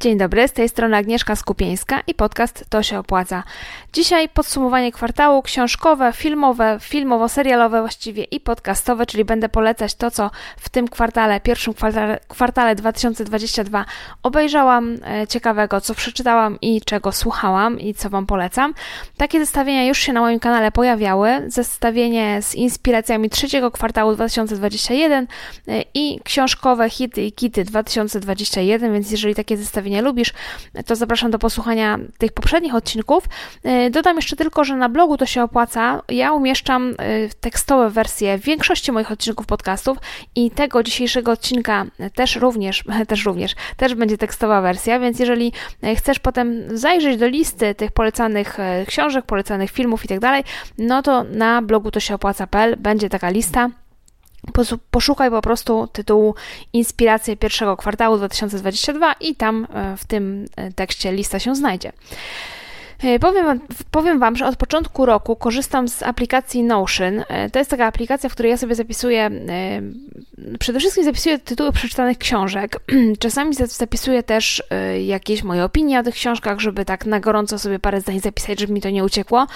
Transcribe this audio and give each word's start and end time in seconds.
Dzień 0.00 0.18
dobry, 0.18 0.48
z 0.48 0.52
tej 0.52 0.68
strony 0.68 0.96
Agnieszka 0.96 1.36
Skupieńska 1.36 2.00
i 2.06 2.14
podcast 2.14 2.64
To 2.68 2.82
się 2.82 2.98
opłaca. 2.98 3.44
Dzisiaj 3.92 4.28
podsumowanie 4.28 4.92
kwartału 4.92 5.42
książkowe, 5.42 6.12
filmowe, 6.12 6.78
filmowo-serialowe 6.80 7.80
właściwie 7.80 8.24
i 8.24 8.40
podcastowe, 8.40 9.06
czyli 9.06 9.24
będę 9.24 9.48
polecać 9.48 9.94
to, 9.94 10.10
co 10.10 10.30
w 10.56 10.68
tym 10.68 10.88
kwartale, 10.88 11.40
pierwszym 11.40 11.74
kwartale, 11.74 12.18
kwartale 12.28 12.74
2022 12.74 13.84
obejrzałam 14.22 14.96
e, 15.06 15.26
ciekawego, 15.26 15.80
co 15.80 15.94
przeczytałam 15.94 16.58
i 16.60 16.80
czego 16.80 17.12
słuchałam 17.12 17.80
i 17.80 17.94
co 17.94 18.10
Wam 18.10 18.26
polecam. 18.26 18.74
Takie 19.16 19.40
zestawienia 19.40 19.84
już 19.84 19.98
się 19.98 20.12
na 20.12 20.20
moim 20.20 20.40
kanale 20.40 20.72
pojawiały. 20.72 21.30
Zestawienie 21.46 22.42
z 22.42 22.54
inspiracjami 22.54 23.30
trzeciego 23.30 23.70
kwartału 23.70 24.14
2021 24.14 25.26
e, 25.68 25.84
i 25.94 26.20
książkowe 26.24 26.90
hity 26.90 27.22
i 27.22 27.32
kity 27.32 27.64
2021, 27.64 28.92
więc 28.92 29.10
jeżeli 29.10 29.34
takie 29.34 29.56
zestawienie 29.56 29.87
nie 29.90 30.02
lubisz, 30.02 30.32
to 30.86 30.96
zapraszam 30.96 31.30
do 31.30 31.38
posłuchania 31.38 31.98
tych 32.18 32.32
poprzednich 32.32 32.74
odcinków. 32.74 33.24
E, 33.64 33.90
dodam 33.90 34.16
jeszcze 34.16 34.36
tylko, 34.36 34.64
że 34.64 34.76
na 34.76 34.88
blogu 34.88 35.16
to 35.16 35.26
się 35.26 35.42
opłaca. 35.42 36.02
Ja 36.08 36.32
umieszczam 36.32 36.94
e, 36.98 37.28
tekstowe 37.40 37.90
wersje 37.90 38.38
większości 38.38 38.92
moich 38.92 39.12
odcinków 39.12 39.46
podcastów 39.46 39.98
i 40.34 40.50
tego 40.50 40.82
dzisiejszego 40.82 41.32
odcinka 41.32 41.86
też 42.14 42.36
również, 42.36 42.84
też 43.08 43.24
również, 43.24 43.54
też 43.76 43.94
będzie 43.94 44.18
tekstowa 44.18 44.60
wersja, 44.60 45.00
więc 45.00 45.18
jeżeli 45.18 45.52
e, 45.82 45.94
chcesz 45.96 46.18
potem 46.18 46.78
zajrzeć 46.78 47.16
do 47.16 47.28
listy 47.28 47.74
tych 47.74 47.92
polecanych 47.92 48.56
książek, 48.86 49.26
polecanych 49.26 49.70
filmów 49.70 50.04
i 50.04 50.08
tak 50.08 50.18
no 50.78 51.02
to 51.02 51.24
na 51.24 51.62
blogu 51.62 51.90
to 51.90 52.00
się 52.00 52.14
opłaca.pl 52.14 52.76
będzie 52.76 53.08
taka 53.08 53.30
lista 53.30 53.70
Poszukaj 54.90 55.30
po 55.30 55.42
prostu 55.42 55.88
tytułu 55.92 56.34
Inspiracje 56.72 57.36
pierwszego 57.36 57.76
kwartału 57.76 58.16
2022 58.16 59.12
i 59.12 59.34
tam 59.34 59.66
e, 59.74 59.96
w 59.96 60.04
tym 60.06 60.46
e, 60.56 60.72
tekście 60.72 61.12
lista 61.12 61.38
się 61.38 61.54
znajdzie. 61.54 61.92
E, 63.02 63.18
powiem, 63.18 63.60
powiem 63.90 64.18
Wam, 64.18 64.36
że 64.36 64.46
od 64.46 64.56
początku 64.56 65.06
roku 65.06 65.36
korzystam 65.36 65.88
z 65.88 66.02
aplikacji 66.02 66.62
Notion. 66.62 67.24
E, 67.28 67.50
to 67.50 67.58
jest 67.58 67.70
taka 67.70 67.86
aplikacja, 67.86 68.28
w 68.28 68.32
której 68.32 68.50
ja 68.50 68.56
sobie 68.56 68.74
zapisuję, 68.74 69.26
e, 69.26 69.82
przede 70.58 70.80
wszystkim 70.80 71.04
zapisuję 71.04 71.38
tytuły 71.38 71.72
przeczytanych 71.72 72.18
książek. 72.18 72.76
Czasami 73.18 73.54
zapisuję 73.54 74.22
też 74.22 74.62
jakieś 75.04 75.42
moje 75.42 75.64
opinie 75.64 76.00
o 76.00 76.02
tych 76.02 76.14
książkach, 76.14 76.60
żeby 76.60 76.84
tak 76.84 77.06
na 77.06 77.20
gorąco 77.20 77.58
sobie 77.58 77.78
parę 77.78 78.00
zdań 78.00 78.20
zapisać, 78.20 78.60
żeby 78.60 78.72
mi 78.72 78.80
to 78.80 78.90
nie 78.90 79.04
uciekło. 79.04 79.46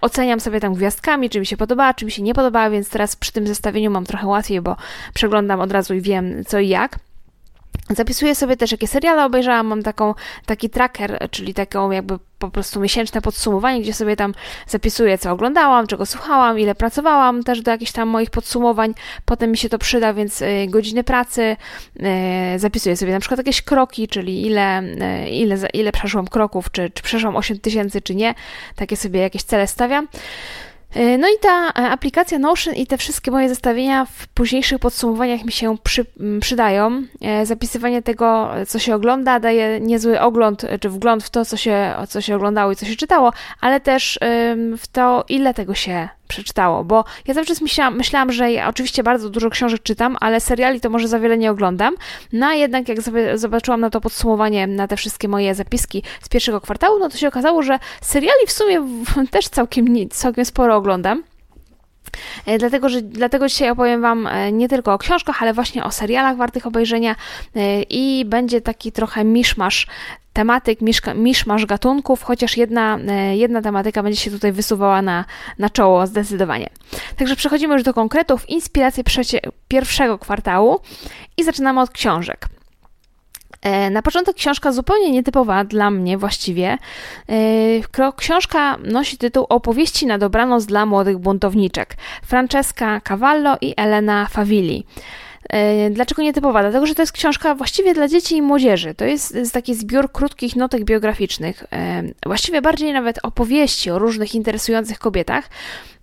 Oceniam 0.00 0.40
sobie 0.40 0.60
tam 0.60 0.74
gwiazdkami, 0.74 1.30
czy 1.30 1.40
mi 1.40 1.46
się 1.46 1.56
podobała, 1.56 1.94
czy 1.94 2.04
mi 2.04 2.10
się 2.10 2.22
nie 2.22 2.34
podobała, 2.34 2.70
więc 2.70 2.90
teraz 2.90 3.16
przy 3.16 3.32
tym 3.32 3.46
zestawieniu 3.46 3.90
mam 3.90 4.04
trochę 4.06 4.26
łatwiej, 4.26 4.60
bo 4.60 4.76
przeglądam 5.14 5.60
od 5.60 5.72
razu 5.72 5.94
i 5.94 6.00
wiem 6.00 6.44
co 6.44 6.58
i 6.58 6.68
jak. 6.68 6.98
Zapisuję 7.90 8.34
sobie 8.34 8.56
też, 8.56 8.72
jakie 8.72 8.86
seriale 8.86 9.24
obejrzałam. 9.24 9.66
Mam 9.66 9.82
taką, 9.82 10.14
taki 10.46 10.70
tracker, 10.70 11.28
czyli 11.30 11.54
taką 11.54 11.90
jakby 11.90 12.18
po 12.38 12.50
prostu 12.50 12.80
miesięczne 12.80 13.20
podsumowanie, 13.20 13.80
gdzie 13.80 13.94
sobie 13.94 14.16
tam 14.16 14.34
zapisuję, 14.66 15.18
co 15.18 15.30
oglądałam, 15.30 15.86
czego 15.86 16.06
słuchałam, 16.06 16.58
ile 16.58 16.74
pracowałam, 16.74 17.42
też 17.42 17.62
do 17.62 17.70
jakichś 17.70 17.92
tam 17.92 18.08
moich 18.08 18.30
podsumowań. 18.30 18.94
Potem 19.24 19.50
mi 19.50 19.56
się 19.56 19.68
to 19.68 19.78
przyda, 19.78 20.14
więc 20.14 20.42
y, 20.42 20.66
godziny 20.68 21.04
pracy. 21.04 21.56
Y, 22.54 22.58
zapisuję 22.58 22.96
sobie 22.96 23.12
na 23.12 23.20
przykład 23.20 23.38
jakieś 23.38 23.62
kroki, 23.62 24.08
czyli 24.08 24.46
ile, 24.46 24.82
y, 24.82 25.28
ile, 25.28 25.56
ile 25.72 25.92
przeszłam 25.92 26.26
kroków, 26.26 26.70
czy, 26.70 26.90
czy 26.90 27.02
przeszłam 27.02 27.36
8 27.36 27.58
tysięcy, 27.58 28.02
czy 28.02 28.14
nie. 28.14 28.34
Takie 28.76 28.96
sobie 28.96 29.20
jakieś 29.20 29.42
cele 29.42 29.66
stawiam. 29.66 30.08
E, 30.94 31.18
no 31.18 31.28
i 31.28 31.38
ta 31.40 31.68
e, 31.68 31.72
aplikacja 31.72 32.38
Notion 32.38 32.74
i 32.74 32.86
te 32.86 32.98
wszystkie 32.98 33.30
moje 33.30 33.48
zestawienia 33.48 34.04
w 34.04 34.26
późniejszych 34.26 34.78
podsumowaniach 34.78 35.44
mi 35.44 35.52
się 35.52 35.78
przy, 35.82 36.04
przydają. 36.40 37.02
E, 37.20 37.46
zapisywanie 37.46 38.02
tego, 38.02 38.50
co 38.68 38.78
się 38.78 38.94
ogląda, 38.94 39.40
daje 39.40 39.80
niezły 39.80 40.20
ogląd, 40.20 40.66
czy 40.80 40.88
wgląd 40.88 41.24
w 41.24 41.30
to, 41.30 41.44
co 41.44 41.56
się, 41.56 41.94
co 42.08 42.20
się 42.20 42.36
oglądało 42.36 42.72
i 42.72 42.76
co 42.76 42.86
się 42.86 42.96
czytało, 42.96 43.32
ale 43.60 43.80
też 43.80 44.18
w 44.78 44.88
to, 44.92 45.24
ile 45.28 45.54
tego 45.54 45.74
się 45.74 46.08
przeczytało, 46.28 46.84
bo 46.84 47.04
ja 47.26 47.34
zawsze 47.34 47.54
myślałam, 47.60 47.96
myślałam, 47.96 48.32
że 48.32 48.52
ja 48.52 48.68
oczywiście 48.68 49.02
bardzo 49.02 49.30
dużo 49.30 49.50
książek 49.50 49.82
czytam, 49.82 50.16
ale 50.20 50.40
seriali 50.40 50.80
to 50.80 50.90
może 50.90 51.08
za 51.08 51.20
wiele 51.20 51.38
nie 51.38 51.50
oglądam. 51.50 51.94
No 52.32 52.46
a 52.46 52.54
jednak 52.54 52.88
jak 52.88 52.98
zobaczyłam 53.34 53.80
na 53.80 53.90
to 53.90 54.00
podsumowanie, 54.00 54.66
na 54.66 54.88
te 54.88 54.96
wszystkie 54.96 55.28
moje 55.28 55.54
zapiski 55.54 56.02
z 56.20 56.28
pierwszego 56.28 56.60
kwartału, 56.60 56.98
no 56.98 57.08
to 57.08 57.16
się 57.16 57.28
okazało, 57.28 57.62
że 57.62 57.78
seriali 58.00 58.46
w 58.46 58.52
sumie 58.52 58.82
też 59.30 59.48
całkiem, 59.48 60.08
całkiem 60.10 60.44
sporo 60.44 60.76
oglądam. 60.76 61.22
E, 62.46 62.58
dlatego, 62.58 62.88
że, 62.88 63.02
dlatego 63.02 63.48
dzisiaj 63.48 63.70
opowiem 63.70 64.02
Wam 64.02 64.26
e, 64.26 64.52
nie 64.52 64.68
tylko 64.68 64.94
o 64.94 64.98
książkach, 64.98 65.42
ale 65.42 65.54
właśnie 65.54 65.84
o 65.84 65.90
serialach 65.90 66.36
wartych 66.36 66.66
obejrzenia 66.66 67.16
e, 67.56 67.82
i 67.82 68.24
będzie 68.24 68.60
taki 68.60 68.92
trochę 68.92 69.24
miszmasz 69.24 69.86
tematyk, 70.38 70.78
miszmasz 71.14 71.66
gatunków, 71.66 72.22
chociaż 72.22 72.56
jedna, 72.56 72.98
jedna 73.32 73.62
tematyka 73.62 74.02
będzie 74.02 74.20
się 74.20 74.30
tutaj 74.30 74.52
wysuwała 74.52 75.02
na, 75.02 75.24
na 75.58 75.70
czoło 75.70 76.06
zdecydowanie. 76.06 76.68
Także 77.16 77.36
przechodzimy 77.36 77.74
już 77.74 77.82
do 77.82 77.94
konkretów, 77.94 78.48
inspiracji 78.50 79.04
pierwszego 79.68 80.18
kwartału 80.18 80.80
i 81.36 81.44
zaczynamy 81.44 81.80
od 81.80 81.90
książek. 81.90 82.46
E, 83.62 83.90
na 83.90 84.02
początek 84.02 84.36
książka 84.36 84.72
zupełnie 84.72 85.10
nietypowa 85.10 85.64
dla 85.64 85.90
mnie 85.90 86.18
właściwie. 86.18 86.78
E, 87.98 88.12
książka 88.16 88.76
nosi 88.84 89.18
tytuł 89.18 89.46
Opowieści 89.48 90.06
na 90.06 90.18
dobranoc 90.18 90.66
dla 90.66 90.86
młodych 90.86 91.18
buntowniczek. 91.18 91.96
Francesca 92.26 93.00
Cavallo 93.00 93.56
i 93.60 93.74
Elena 93.76 94.26
Favilli. 94.30 94.84
E, 95.48 95.90
dlaczego 95.90 96.22
nietypowa? 96.22 96.62
Dlatego, 96.62 96.86
że 96.86 96.94
to 96.94 97.02
jest 97.02 97.12
książka 97.12 97.54
właściwie 97.54 97.94
dla 97.94 98.08
dzieci 98.08 98.36
i 98.36 98.42
młodzieży. 98.42 98.94
To 98.94 99.04
jest, 99.04 99.52
taki 99.52 99.74
zbiór 99.74 100.12
krótkich 100.12 100.56
notek 100.56 100.84
biograficznych, 100.84 101.64
właściwie 102.26 102.62
bardziej 102.62 102.92
nawet 102.92 103.18
opowieści 103.22 103.90
o 103.90 103.98
różnych 103.98 104.34
interesujących 104.34 104.98
kobietach, 104.98 105.48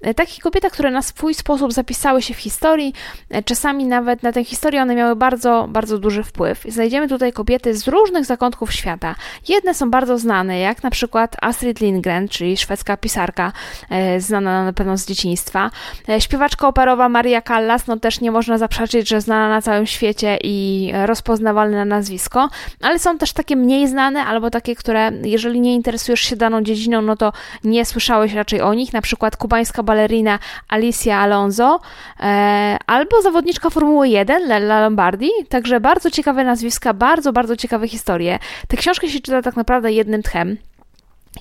E, 0.05 0.13
takich 0.13 0.43
kobietach, 0.43 0.71
które 0.71 0.91
na 0.91 1.01
swój 1.01 1.33
sposób 1.33 1.73
zapisały 1.73 2.21
się 2.21 2.33
w 2.33 2.37
historii, 2.37 2.93
e, 3.29 3.43
czasami 3.43 3.85
nawet 3.85 4.23
na 4.23 4.31
tę 4.31 4.43
historię 4.43 4.81
one 4.81 4.95
miały 4.95 5.15
bardzo, 5.15 5.67
bardzo 5.69 5.97
duży 5.97 6.23
wpływ. 6.23 6.63
Znajdziemy 6.69 7.07
tutaj 7.07 7.33
kobiety 7.33 7.75
z 7.75 7.87
różnych 7.87 8.25
zakątków 8.25 8.73
świata. 8.73 9.15
Jedne 9.47 9.73
są 9.73 9.91
bardzo 9.91 10.17
znane, 10.17 10.59
jak 10.59 10.83
na 10.83 10.89
przykład 10.89 11.35
Astrid 11.41 11.81
Lindgren, 11.81 12.27
czyli 12.27 12.57
szwedzka 12.57 12.97
pisarka, 12.97 13.51
e, 13.89 14.21
znana 14.21 14.65
na 14.65 14.73
pewno 14.73 14.97
z 14.97 15.05
dzieciństwa. 15.05 15.71
Śpiewaczka 16.19 16.67
operowa 16.67 17.09
Maria 17.09 17.41
Callas, 17.41 17.87
no 17.87 17.97
też 17.97 18.21
nie 18.21 18.31
można 18.31 18.57
zaprzeczyć, 18.57 19.09
że 19.09 19.21
znana 19.21 19.34
na 19.49 19.61
całym 19.61 19.85
świecie 19.85 20.37
i 20.43 20.91
rozpoznawalne 21.05 21.77
na 21.77 21.85
nazwisko, 21.85 22.49
ale 22.81 22.99
są 22.99 23.17
też 23.17 23.33
takie 23.33 23.55
mniej 23.55 23.87
znane, 23.87 24.25
albo 24.25 24.49
takie, 24.49 24.75
które 24.75 25.11
jeżeli 25.23 25.61
nie 25.61 25.75
interesujesz 25.75 26.19
się 26.19 26.35
daną 26.35 26.61
dziedziną, 26.61 27.01
no 27.01 27.15
to 27.15 27.33
nie 27.63 27.85
słyszałeś 27.85 28.33
raczej 28.33 28.61
o 28.61 28.73
nich, 28.73 28.93
na 28.93 29.01
przykład 29.01 29.37
kubańska 29.37 29.83
balerina 29.83 30.39
Alicia 30.69 31.17
Alonso 31.17 31.79
e, 32.19 32.77
albo 32.87 33.21
zawodniczka 33.21 33.69
Formuły 33.69 34.09
1 34.09 34.47
Lella 34.47 34.81
Lombardi. 34.81 35.29
Także 35.49 35.79
bardzo 35.79 36.11
ciekawe 36.11 36.43
nazwiska, 36.43 36.93
bardzo, 36.93 37.33
bardzo 37.33 37.57
ciekawe 37.57 37.87
historie. 37.87 38.39
Te 38.67 38.77
książki 38.77 39.09
się 39.09 39.19
czyta 39.19 39.41
tak 39.41 39.55
naprawdę 39.55 39.91
jednym 39.91 40.23
tchem. 40.23 40.57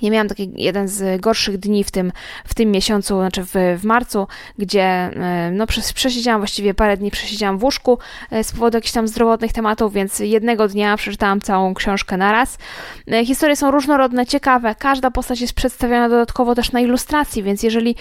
Ja 0.02 0.10
miałam 0.10 0.28
taki 0.28 0.52
jeden 0.56 0.88
z 0.88 1.20
gorszych 1.20 1.58
dni 1.58 1.84
w 1.84 1.90
tym, 1.90 2.12
w 2.44 2.54
tym 2.54 2.70
miesiącu, 2.70 3.18
znaczy 3.18 3.44
w, 3.44 3.54
w 3.80 3.84
marcu, 3.84 4.26
gdzie 4.58 4.82
e, 4.82 5.50
no, 5.52 5.66
przesiedziałam 5.94 6.40
właściwie 6.40 6.74
parę 6.74 6.96
dni, 6.96 7.10
przesiedziałam 7.10 7.58
w 7.58 7.64
łóżku 7.64 7.98
e, 8.30 8.44
z 8.44 8.52
powodu 8.52 8.76
jakichś 8.76 8.92
tam 8.92 9.08
zdrowotnych 9.08 9.52
tematów, 9.52 9.92
więc 9.92 10.18
jednego 10.18 10.68
dnia 10.68 10.96
przeczytałam 10.96 11.40
całą 11.40 11.74
książkę 11.74 12.16
naraz. 12.16 12.58
E, 13.12 13.26
historie 13.26 13.56
są 13.56 13.70
różnorodne, 13.70 14.26
ciekawe, 14.26 14.74
każda 14.74 15.10
postać 15.10 15.40
jest 15.40 15.54
przedstawiona 15.54 16.08
dodatkowo 16.08 16.54
też 16.54 16.72
na 16.72 16.80
ilustracji, 16.80 17.42
więc 17.42 17.62
jeżeli 17.62 17.96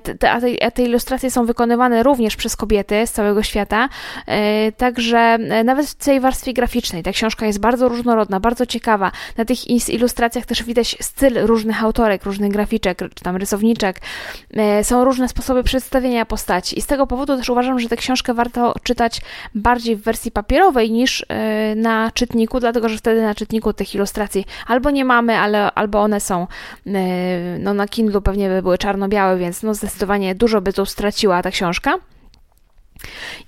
te, 0.00 0.70
te 0.70 0.82
ilustracje 0.82 1.30
są 1.30 1.46
wykonywane 1.46 2.02
również 2.02 2.36
przez 2.36 2.56
kobiety 2.56 3.06
z 3.06 3.12
całego 3.12 3.42
świata, 3.42 3.88
także 4.76 5.38
nawet 5.64 5.86
w 5.86 5.94
tej 5.94 6.20
warstwie 6.20 6.52
graficznej 6.52 7.02
ta 7.02 7.12
książka 7.12 7.46
jest 7.46 7.60
bardzo 7.60 7.88
różnorodna, 7.88 8.40
bardzo 8.40 8.66
ciekawa. 8.66 9.12
Na 9.36 9.44
tych 9.44 9.88
ilustracjach 9.88 10.46
też 10.46 10.62
widać 10.62 10.96
styl 11.00 11.29
styl 11.30 11.46
różnych 11.46 11.82
autorek, 11.82 12.24
różnych 12.24 12.52
graficzek, 12.52 12.98
czy 12.98 13.24
tam 13.24 13.36
rysowniczek. 13.36 14.00
E, 14.54 14.84
są 14.84 15.04
różne 15.04 15.28
sposoby 15.28 15.62
przedstawienia 15.62 16.26
postaci 16.26 16.78
i 16.78 16.82
z 16.82 16.86
tego 16.86 17.06
powodu 17.06 17.36
też 17.36 17.48
uważam, 17.50 17.78
że 17.80 17.88
tę 17.88 17.96
książkę 17.96 18.34
warto 18.34 18.74
czytać 18.82 19.20
bardziej 19.54 19.96
w 19.96 20.02
wersji 20.02 20.30
papierowej 20.30 20.90
niż 20.90 21.24
e, 21.28 21.74
na 21.74 22.10
czytniku, 22.10 22.60
dlatego 22.60 22.88
że 22.88 22.98
wtedy 22.98 23.22
na 23.22 23.34
czytniku 23.34 23.72
tych 23.72 23.94
ilustracji 23.94 24.44
albo 24.66 24.90
nie 24.90 25.04
mamy, 25.04 25.38
ale, 25.38 25.72
albo 25.72 26.00
one 26.00 26.20
są 26.20 26.46
e, 26.86 27.58
no 27.58 27.74
na 27.74 27.88
Kindle 27.88 28.20
pewnie 28.20 28.48
by 28.48 28.62
były 28.62 28.78
czarno-białe, 28.78 29.38
więc 29.38 29.62
no 29.62 29.74
zdecydowanie 29.74 30.34
dużo 30.34 30.60
by 30.60 30.72
tu 30.72 30.86
straciła 30.86 31.42
ta 31.42 31.50
książka. 31.50 31.98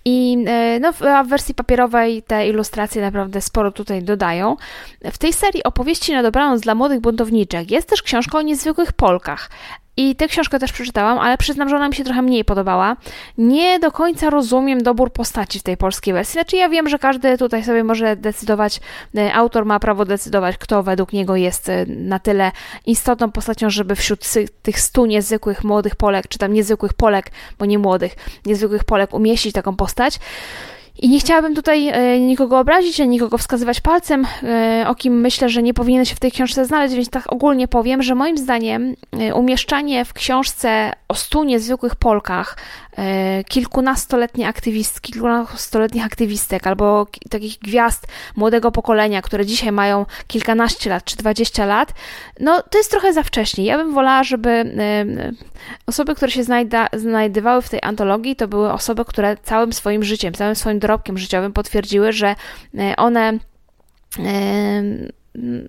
I 0.05 0.45
e, 0.47 0.81
no, 0.81 0.93
w 0.93 1.29
wersji 1.29 1.55
papierowej 1.55 2.23
te 2.23 2.49
ilustracje 2.49 3.03
naprawdę 3.03 3.41
sporo 3.41 3.73
tutaj 3.73 4.03
dodają. 4.03 4.57
W 5.05 5.19
tej 5.19 5.33
serii 5.33 5.63
opowieści 5.63 6.13
na 6.13 6.23
dobranoc 6.23 6.61
dla 6.61 6.75
młodych 6.75 7.01
buntowniczek 7.01 7.71
jest 7.71 7.89
też 7.89 8.03
książka 8.03 8.39
o 8.39 8.43
niezwykłych 8.43 8.93
Polkach. 8.93 9.51
I 9.97 10.17
tę 10.17 10.29
książkę 10.29 10.59
też 10.59 10.73
przeczytałam, 10.73 11.19
ale 11.19 11.39
przyznam, 11.39 11.69
że 11.69 11.77
ona 11.77 11.89
mi 11.89 11.95
się 11.95 12.05
trochę 12.05 12.23
mniej 12.23 12.45
podobała. 12.45 12.97
Nie 13.39 13.79
do 13.79 13.91
końca 13.91 14.31
rozumiem 14.31 14.83
dobór 14.83 15.13
postaci 15.13 15.59
w 15.59 15.63
tej 15.63 15.77
polskiej 15.77 16.15
wersji. 16.15 16.33
Znaczy, 16.33 16.57
ja 16.57 16.69
wiem, 16.69 16.89
że 16.89 16.99
każdy 16.99 17.39
tutaj 17.39 17.65
sobie 17.65 17.85
może 17.85 18.17
decydować, 18.17 18.81
e, 19.17 19.35
autor 19.35 19.65
ma 19.65 19.81
prawo 19.81 20.05
decydować, 20.05 20.59
kto 20.59 20.83
według 20.83 21.13
niego 21.13 21.37
jest 21.37 21.69
e, 21.69 21.87
na 21.87 22.19
tyle 22.19 22.53
istotną 22.87 23.31
postacią, 23.33 23.71
żeby 23.71 23.97
wśród 23.97 24.25
tych 24.63 24.81
stu 24.81 25.07
niezwykłych 25.07 25.65
młodych 25.65 25.97
Polek, 25.97 26.29
czy 26.29 26.39
tam 26.39 26.53
niezwykłych 26.53 26.95
Polek, 26.95 27.31
bo 27.59 27.67
nie 27.67 27.79
młodych, 27.79 28.15
niezwykłych 28.47 28.85
Polek 28.85 29.15
umieścić 29.15 29.53
taką 29.53 29.77
postać. 29.77 30.19
I 30.99 31.09
nie 31.09 31.21
chciałabym 31.21 31.55
tutaj 31.55 31.89
e, 31.89 32.21
nikogo 32.21 32.59
obrazić, 32.59 33.01
ani 33.01 33.11
nikogo 33.11 33.39
wskazywać 33.39 33.81
palcem, 33.81 34.27
e, 34.43 34.85
o 34.89 34.95
kim 34.95 35.21
myślę, 35.21 35.49
że 35.49 35.63
nie 35.63 35.75
powinien 35.75 36.05
się 36.05 36.15
w 36.15 36.21
tej 36.21 36.33
książce 36.33 36.65
znaleźć, 36.65 36.95
więc 36.95 37.11
tak 37.11 37.33
ogólnie 37.33 37.69
powiem, 37.69 38.03
że 38.03 38.15
moim 38.15 38.39
zdaniem 38.39 38.95
e, 39.13 39.35
umieszczanie 39.35 40.05
w 40.05 40.13
książce 40.13 40.93
o 41.09 41.15
stu 41.15 41.45
niezwykłych 41.45 41.97
Polkach 41.97 42.57
kilkunastoletnie 43.49 44.49
aktywistki, 44.49 45.13
kilkunastoletnich 45.13 46.05
aktywistek 46.05 46.67
albo 46.67 47.07
takich 47.31 47.59
gwiazd 47.59 48.07
młodego 48.37 48.73
pokolenia, 48.73 49.23
które 49.23 49.47
dzisiaj 49.47 49.73
mają 49.73 50.07
kilkanaście 50.27 50.91
lat 50.91 51.05
czy 51.05 51.17
dwadzieścia 51.17 51.67
lat, 51.67 51.95
no 52.41 52.63
to 52.63 52.79
jest 52.79 52.91
trochę 52.91 53.13
za 53.13 53.23
wcześnie. 53.23 53.65
Ja 53.65 53.79
bym 53.79 53.95
wolała, 53.95 54.25
żeby 54.25 54.51
e, 54.51 55.05
osoby, 55.87 56.15
które 56.15 56.31
się 56.31 56.45
znajda, 56.45 56.89
w 57.63 57.69
tej 57.69 57.81
antologii, 57.83 58.37
to 58.37 58.49
były 58.49 58.73
osoby, 58.73 59.05
które 59.05 59.37
całym 59.37 59.73
swoim 59.73 60.05
życiem, 60.05 60.35
całym 60.35 60.55
swoim 60.55 60.79
dorobkiem 60.79 61.19
życiowym 61.19 61.53
potwierdziły, 61.53 62.13
że 62.13 62.35
e, 62.79 62.97
one 62.97 63.39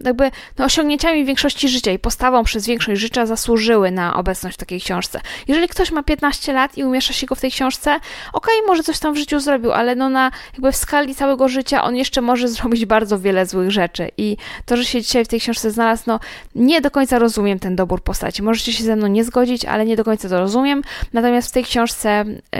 jakby 0.06 0.32
no, 0.58 0.66
osiągnięciami 0.66 1.26
większości 1.26 1.70
życia 1.70 1.92
i 1.92 2.00
postawą 2.00 2.44
przez 2.44 2.68
większość 2.68 3.02
życia 3.02 3.26
zasłużyły 3.26 3.92
na 3.92 4.16
obecność 4.16 4.56
w 4.56 4.60
takiej 4.60 4.82
książce. 4.82 5.22
Jeżeli 5.48 5.68
ktoś 5.68 5.92
ma 5.92 6.04
15 6.04 6.54
lat 6.54 6.78
i 6.78 6.84
umieszcza 6.84 7.14
się 7.14 7.28
go 7.28 7.36
w 7.36 7.42
tej 7.42 7.52
książce, 7.52 8.00
okej, 8.34 8.56
okay, 8.56 8.68
może 8.68 8.84
coś 8.84 9.00
tam 9.00 9.14
w 9.14 9.18
życiu 9.18 9.40
zrobił, 9.40 9.72
ale 9.72 9.96
no 9.96 10.10
na 10.10 10.32
jakby 10.54 10.72
w 10.72 10.76
skali 10.76 11.16
całego 11.16 11.48
życia 11.48 11.84
on 11.84 11.96
jeszcze 11.96 12.22
może 12.22 12.48
zrobić 12.48 12.86
bardzo 12.86 13.20
wiele 13.20 13.46
złych 13.46 13.72
rzeczy 13.72 14.10
i 14.18 14.38
to, 14.66 14.78
że 14.78 14.86
się 14.86 15.02
dzisiaj 15.02 15.26
w 15.26 15.28
tej 15.28 15.40
książce 15.40 15.72
znalazł, 15.72 16.04
no 16.08 16.20
nie 16.56 16.82
do 16.82 16.92
końca 16.92 17.20
rozumiem 17.20 17.60
ten 17.60 17.76
dobór 17.76 18.04
postaci. 18.04 18.44
Możecie 18.44 18.74
się 18.74 18.84
ze 18.84 18.96
mną 18.96 19.08
nie 19.08 19.24
zgodzić, 19.24 19.66
ale 19.66 19.86
nie 19.86 19.96
do 19.96 20.04
końca 20.04 20.30
to 20.30 20.40
rozumiem. 20.40 20.82
Natomiast 21.14 21.50
w 21.50 21.52
tej 21.52 21.64
książce, 21.64 22.26
yy, 22.28 22.60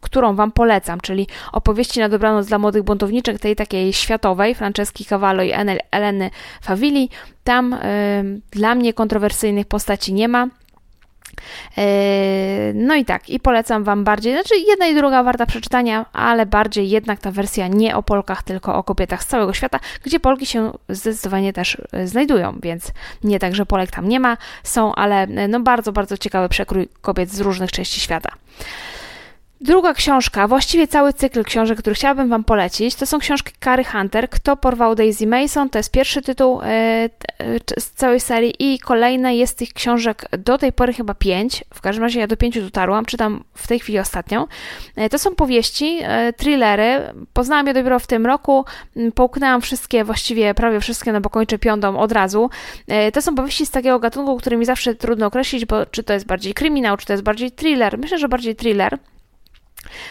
którą 0.00 0.34
wam 0.34 0.52
polecam, 0.52 1.00
czyli 1.00 1.26
opowieści 1.52 2.00
na 2.00 2.08
dobranoc 2.08 2.46
dla 2.46 2.58
młodych 2.58 2.82
buntowniczek, 2.82 3.38
tej 3.38 3.56
takiej 3.56 3.92
światowej, 3.92 4.54
Franceski 4.54 5.04
Cavallo 5.04 5.42
i 5.42 5.52
Enel 5.52 5.78
Eleny 5.92 6.30
Fawili. 6.62 7.08
Tam 7.44 7.76
dla 8.50 8.74
mnie 8.74 8.92
kontrowersyjnych 8.92 9.66
postaci 9.66 10.12
nie 10.12 10.28
ma. 10.28 10.48
E, 11.78 12.72
no 12.74 12.94
i 12.94 13.04
tak, 13.04 13.30
i 13.30 13.40
polecam 13.40 13.84
Wam 13.84 14.04
bardziej, 14.04 14.32
znaczy 14.32 14.54
jedna 14.68 14.86
i 14.86 14.94
druga 14.94 15.22
warta 15.22 15.46
przeczytania, 15.46 16.06
ale 16.12 16.46
bardziej 16.46 16.90
jednak 16.90 17.20
ta 17.20 17.30
wersja 17.30 17.68
nie 17.68 17.96
o 17.96 18.02
Polkach, 18.02 18.42
tylko 18.42 18.74
o 18.76 18.82
kobietach 18.82 19.22
z 19.22 19.26
całego 19.26 19.52
świata, 19.52 19.80
gdzie 20.04 20.20
Polki 20.20 20.46
się 20.46 20.72
zdecydowanie 20.88 21.52
też 21.52 21.76
e, 21.92 22.06
znajdują, 22.06 22.58
więc 22.62 22.92
nie 23.24 23.38
tak, 23.38 23.54
że 23.54 23.66
Polek 23.66 23.90
tam 23.90 24.08
nie 24.08 24.20
ma, 24.20 24.36
są, 24.62 24.94
ale 24.94 25.26
no 25.26 25.60
bardzo, 25.60 25.92
bardzo 25.92 26.18
ciekawy 26.18 26.48
przekrój 26.48 26.88
kobiet 27.00 27.30
z 27.30 27.40
różnych 27.40 27.72
części 27.72 28.00
świata. 28.00 28.30
Druga 29.62 29.94
książka, 29.94 30.48
właściwie 30.48 30.88
cały 30.88 31.12
cykl 31.12 31.44
książek, 31.44 31.78
który 31.78 31.94
chciałabym 31.94 32.28
Wam 32.28 32.44
polecić, 32.44 32.94
to 32.94 33.06
są 33.06 33.18
książki 33.18 33.52
Kary 33.60 33.84
Hunter. 33.84 34.30
Kto 34.30 34.56
porwał 34.56 34.94
Daisy 34.94 35.26
Mason? 35.26 35.70
To 35.70 35.78
jest 35.78 35.90
pierwszy 35.90 36.22
tytuł 36.22 36.60
e, 36.62 36.64
e, 36.66 37.10
z 37.78 37.90
całej 37.90 38.20
serii 38.20 38.54
i 38.58 38.78
kolejne 38.78 39.36
jest 39.36 39.58
tych 39.58 39.72
książek 39.72 40.26
do 40.38 40.58
tej 40.58 40.72
pory 40.72 40.92
chyba 40.92 41.14
pięć. 41.14 41.64
W 41.74 41.80
każdym 41.80 42.04
razie 42.04 42.20
ja 42.20 42.26
do 42.26 42.36
pięciu 42.36 42.62
dotarłam, 42.62 43.04
czytam 43.04 43.44
w 43.54 43.68
tej 43.68 43.78
chwili 43.78 43.98
ostatnią. 43.98 44.46
E, 44.96 45.08
to 45.08 45.18
są 45.18 45.34
powieści, 45.34 46.00
thrillery. 46.36 47.12
Poznałam 47.32 47.66
je 47.66 47.74
dopiero 47.74 47.98
w 47.98 48.06
tym 48.06 48.26
roku. 48.26 48.64
Połknęłam 49.14 49.60
wszystkie, 49.60 50.04
właściwie 50.04 50.54
prawie 50.54 50.80
wszystkie, 50.80 51.12
no 51.12 51.20
bo 51.20 51.30
kończę 51.30 51.58
piątą 51.58 51.98
od 51.98 52.12
razu. 52.12 52.50
To 53.12 53.22
są 53.22 53.34
powieści 53.34 53.66
z 53.66 53.70
takiego 53.70 53.98
gatunku, 53.98 54.36
który 54.36 54.56
mi 54.56 54.64
zawsze 54.64 54.94
trudno 54.94 55.26
określić, 55.26 55.66
bo 55.66 55.86
czy 55.86 56.02
to 56.02 56.12
jest 56.12 56.26
bardziej 56.26 56.54
kryminał, 56.54 56.96
czy 56.96 57.06
to 57.06 57.12
jest 57.12 57.22
bardziej 57.22 57.52
thriller. 57.52 57.98
Myślę, 57.98 58.18
że 58.18 58.28
bardziej 58.28 58.56
thriller. 58.56 58.98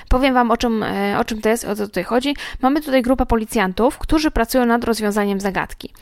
Powiem 0.09 0.33
Wam, 0.33 0.51
o 0.51 0.57
czym, 0.57 0.83
e, 0.83 1.19
o 1.19 1.25
czym 1.25 1.41
to 1.41 1.49
jest, 1.49 1.65
o 1.65 1.75
co 1.75 1.87
tutaj 1.87 2.03
chodzi. 2.03 2.35
Mamy 2.61 2.81
tutaj 2.81 3.01
grupę 3.01 3.25
policjantów, 3.25 3.97
którzy 3.97 4.31
pracują 4.31 4.65
nad 4.65 4.83
rozwiązaniem 4.83 5.39
zagadki. 5.39 5.93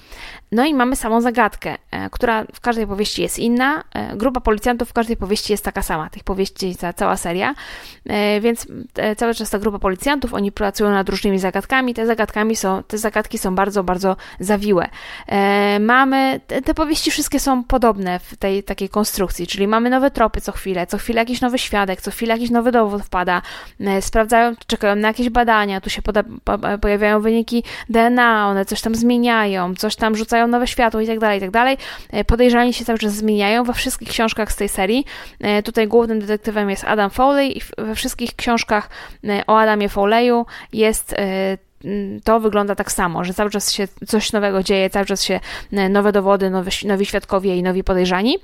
No 0.51 0.66
i 0.66 0.74
mamy 0.74 0.95
samą 0.95 1.21
zagadkę, 1.21 1.77
e, 1.92 2.10
która 2.10 2.44
w 2.54 2.60
każdej 2.60 2.88
powieści 2.88 3.21
jest 3.21 3.39
inna. 3.39 3.83
E, 3.94 4.18
grupa 4.18 4.42
policjantów 4.42 4.89
w 4.89 4.94
każdej 4.94 5.18
powieści 5.18 5.54
jest 5.54 5.66
taka 5.66 5.81
sama. 5.81 6.10
Tych 6.10 6.24
powieści 6.24 6.75
ta 6.75 6.94
cała 6.94 7.18
seria. 7.18 7.56
Więc 8.42 8.68
cały 9.18 9.33
czas 9.33 9.50
ta 9.50 9.60
grupa 9.60 9.80
policjantów, 9.80 10.33
oni 10.33 10.51
pracują 10.51 10.89
nad 10.89 11.10
różnymi 11.10 11.39
zagadkami. 11.39 11.94
Te 11.94 12.06
zagadkami 12.06 12.56
są, 12.56 12.83
te 12.83 12.98
zagadki 12.98 13.38
są 13.38 13.56
bardzo, 13.56 13.83
bardzo 13.83 14.15
zawiłe. 14.39 14.88
Mamy, 15.80 16.42
te, 16.48 16.62
te 16.62 16.74
powieści 16.74 17.12
wszystkie 17.12 17.39
są 17.39 17.63
podobne 17.63 18.19
w 18.19 18.38
tej 18.38 18.63
takiej 18.63 18.89
konstrukcji, 18.89 19.48
czyli 19.48 19.68
mamy 19.68 19.89
nowe 19.89 20.12
tropy 20.12 20.42
co 20.42 20.51
chwilę, 20.51 20.88
co 20.88 20.98
chwilę 20.98 21.22
jakiś 21.22 21.42
nowy 21.42 21.57
świadek, 21.57 22.01
co 22.01 22.12
chwilę 22.12 22.33
jakiś 22.33 22.50
nowy 22.50 22.72
dowód 22.72 23.04
wpada, 23.04 23.42
sprawdzają, 24.01 24.56
czekają 24.67 24.95
na 24.95 25.07
jakieś 25.07 25.29
badania, 25.29 25.81
tu 25.81 25.89
się 25.89 26.01
poda, 26.01 26.23
po, 26.44 26.57
pojawiają 26.81 27.21
wyniki 27.21 27.63
DNA, 27.89 28.47
one 28.47 28.65
coś 28.65 28.81
tam 28.81 28.95
zmieniają, 28.95 29.75
coś 29.75 29.95
tam 29.95 30.15
rzucają 30.15 30.47
nowe 30.47 30.67
światło 30.67 31.01
i 31.01 31.07
tak 31.07 31.19
dalej, 31.19 31.38
i 31.38 31.41
tak 31.41 31.51
dalej. 31.51 31.77
E, 32.11 32.25
podejrzani 32.25 32.73
się 32.73 32.85
cały 32.85 33.00
czas 33.00 33.13
zmieniają 33.13 33.63
we 33.63 33.73
wszystkich 33.73 34.09
książkach 34.09 34.51
z 34.51 34.56
tej 34.56 34.69
serii. 34.69 35.06
E, 35.39 35.63
tutaj 35.63 35.88
głównym 35.88 36.19
detektywem 36.19 36.69
jest 36.69 36.83
Adam 36.83 37.09
Foley 37.09 37.57
i 37.57 37.61
we 37.77 37.95
wszystkich 37.95 38.35
książkach 38.35 38.89
o 39.47 39.59
Adamie 39.59 39.89
Foley'u 39.89 40.45
jest 40.73 41.15
to 42.23 42.39
wygląda 42.39 42.75
tak 42.75 42.91
samo, 42.91 43.23
że 43.23 43.33
cały 43.33 43.50
czas 43.50 43.71
się 43.71 43.88
coś 44.07 44.33
nowego 44.33 44.63
dzieje, 44.63 44.89
cały 44.89 45.05
czas 45.05 45.23
się 45.23 45.39
nowe 45.89 46.12
dowody, 46.12 46.51
nowi 46.85 47.05
świadkowie 47.05 47.57
i 47.57 47.63
nowi 47.63 47.83
podejrzani. 47.83 48.38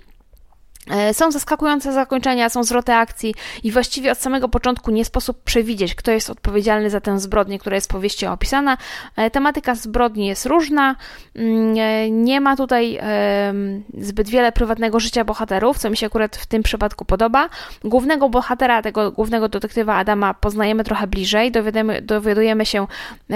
E, 0.89 1.13
są 1.13 1.31
zaskakujące 1.31 1.93
zakończenia, 1.93 2.49
są 2.49 2.63
zwroty 2.63 2.93
akcji 2.93 3.35
i 3.63 3.71
właściwie 3.71 4.11
od 4.11 4.17
samego 4.17 4.49
początku 4.49 4.91
nie 4.91 5.05
sposób 5.05 5.43
przewidzieć, 5.43 5.95
kto 5.95 6.11
jest 6.11 6.29
odpowiedzialny 6.29 6.89
za 6.89 7.01
tę 7.01 7.19
zbrodnię, 7.19 7.59
która 7.59 7.75
jest 7.75 7.87
w 7.87 7.93
powieści 7.93 8.25
opisana. 8.25 8.77
E, 9.15 9.31
tematyka 9.31 9.75
zbrodni 9.75 10.27
jest 10.27 10.45
różna, 10.45 10.95
mm, 11.35 11.77
e, 11.77 12.11
nie 12.11 12.41
ma 12.41 12.55
tutaj 12.55 12.99
zbyt 13.97 14.29
wiele 14.29 14.51
prywatnego 14.51 14.99
życia 14.99 15.23
bohaterów, 15.23 15.77
co 15.77 15.89
mi 15.89 15.97
się 15.97 16.05
akurat 16.05 16.35
w 16.35 16.45
tym 16.45 16.63
przypadku 16.63 17.05
podoba. 17.05 17.49
Głównego 17.83 18.29
bohatera, 18.29 18.81
tego 18.81 19.11
głównego 19.11 19.49
detektywa 19.49 19.95
Adama 19.95 20.33
poznajemy 20.33 20.83
trochę 20.83 21.07
bliżej, 21.07 21.51
dowiadujemy, 21.51 22.01
dowiadujemy 22.01 22.65
się 22.65 22.87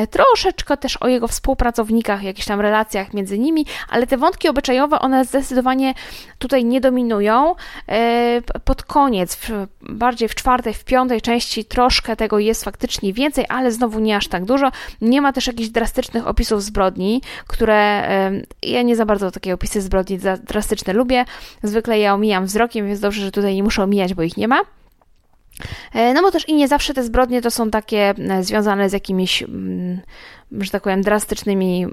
troszeczkę 0.10 0.78
też 0.78 0.98
o 0.98 1.08
jego 1.08 1.28
współpracownikach, 1.28 2.24
jakichś 2.24 2.48
tam 2.48 2.62
relacjach 2.62 3.14
między 3.14 3.40
nimi, 3.40 3.66
ale 3.90 4.08
te 4.08 4.18
wątki 4.18 4.50
obyczajowe, 4.50 5.00
one 5.00 5.26
zdecydowanie 5.26 5.94
tutaj 6.40 6.66
nie 6.66 6.82
dominują 6.82 7.39
E, 7.90 8.42
pod 8.64 8.84
koniec, 8.84 9.38
bardziej 9.82 10.30
w 10.30 10.36
czwartej, 10.36 10.74
w 10.74 10.84
piątej 10.84 11.22
części 11.22 11.66
troszkę 11.66 12.16
tego 12.16 12.40
jest 12.40 12.64
faktycznie 12.64 13.14
więcej, 13.14 13.46
ale 13.50 13.72
znowu 13.72 14.00
nie 14.00 14.16
aż 14.18 14.28
tak 14.28 14.46
dużo. 14.46 14.72
Nie 15.02 15.22
ma 15.22 15.34
też 15.34 15.48
jakichś 15.48 15.70
drastycznych 15.70 16.28
opisów 16.28 16.64
zbrodni, 16.64 17.22
które 17.48 18.10
ja 18.64 18.82
nie 18.82 18.96
za 18.96 19.06
bardzo 19.06 19.32
takie 19.32 19.54
opisy 19.54 19.82
zbrodni 19.82 20.20
drastyczne 20.44 20.94
lubię. 20.94 21.26
Zwykle 21.64 22.00
je 22.00 22.14
omijam 22.14 22.46
wzrokiem, 22.46 22.88
więc 22.88 23.00
dobrze, 23.00 23.22
że 23.22 23.32
tutaj 23.32 23.56
nie 23.56 23.64
muszę 23.64 23.84
omijać, 23.84 24.14
bo 24.14 24.24
ich 24.24 24.38
nie 24.38 24.48
ma. 24.48 24.62
E, 25.94 26.14
no 26.14 26.22
bo 26.22 26.32
też 26.32 26.50
i 26.50 26.56
nie 26.56 26.68
zawsze 26.68 26.94
te 26.94 27.04
zbrodnie 27.04 27.42
to 27.42 27.52
są 27.52 27.70
takie 27.70 28.14
e, 28.30 28.44
związane 28.44 28.90
z 28.90 28.94
jakimiś, 28.94 29.44
mm, 29.44 30.02
że 30.52 30.72
tak 30.72 30.84
powiem, 30.84 31.02
drastycznymi 31.02 31.86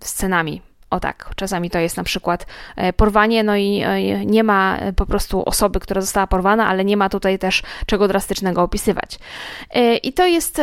scenami 0.00 0.62
o 0.90 1.00
tak, 1.00 1.30
czasami 1.36 1.70
to 1.70 1.78
jest 1.78 1.96
na 1.96 2.04
przykład 2.04 2.46
e, 2.76 2.92
porwanie, 2.92 3.44
no 3.44 3.56
i 3.56 3.80
e, 3.84 4.26
nie 4.26 4.44
ma 4.44 4.76
e, 4.76 4.92
po 4.92 5.06
prostu 5.06 5.42
osoby, 5.44 5.80
która 5.80 6.00
została 6.00 6.26
porwana, 6.26 6.68
ale 6.68 6.84
nie 6.84 6.96
ma 6.96 7.08
tutaj 7.08 7.38
też 7.38 7.62
czego 7.86 8.08
drastycznego 8.08 8.62
opisywać. 8.62 9.18
I 10.02 10.12
to 10.12 10.26
jest 10.26 10.60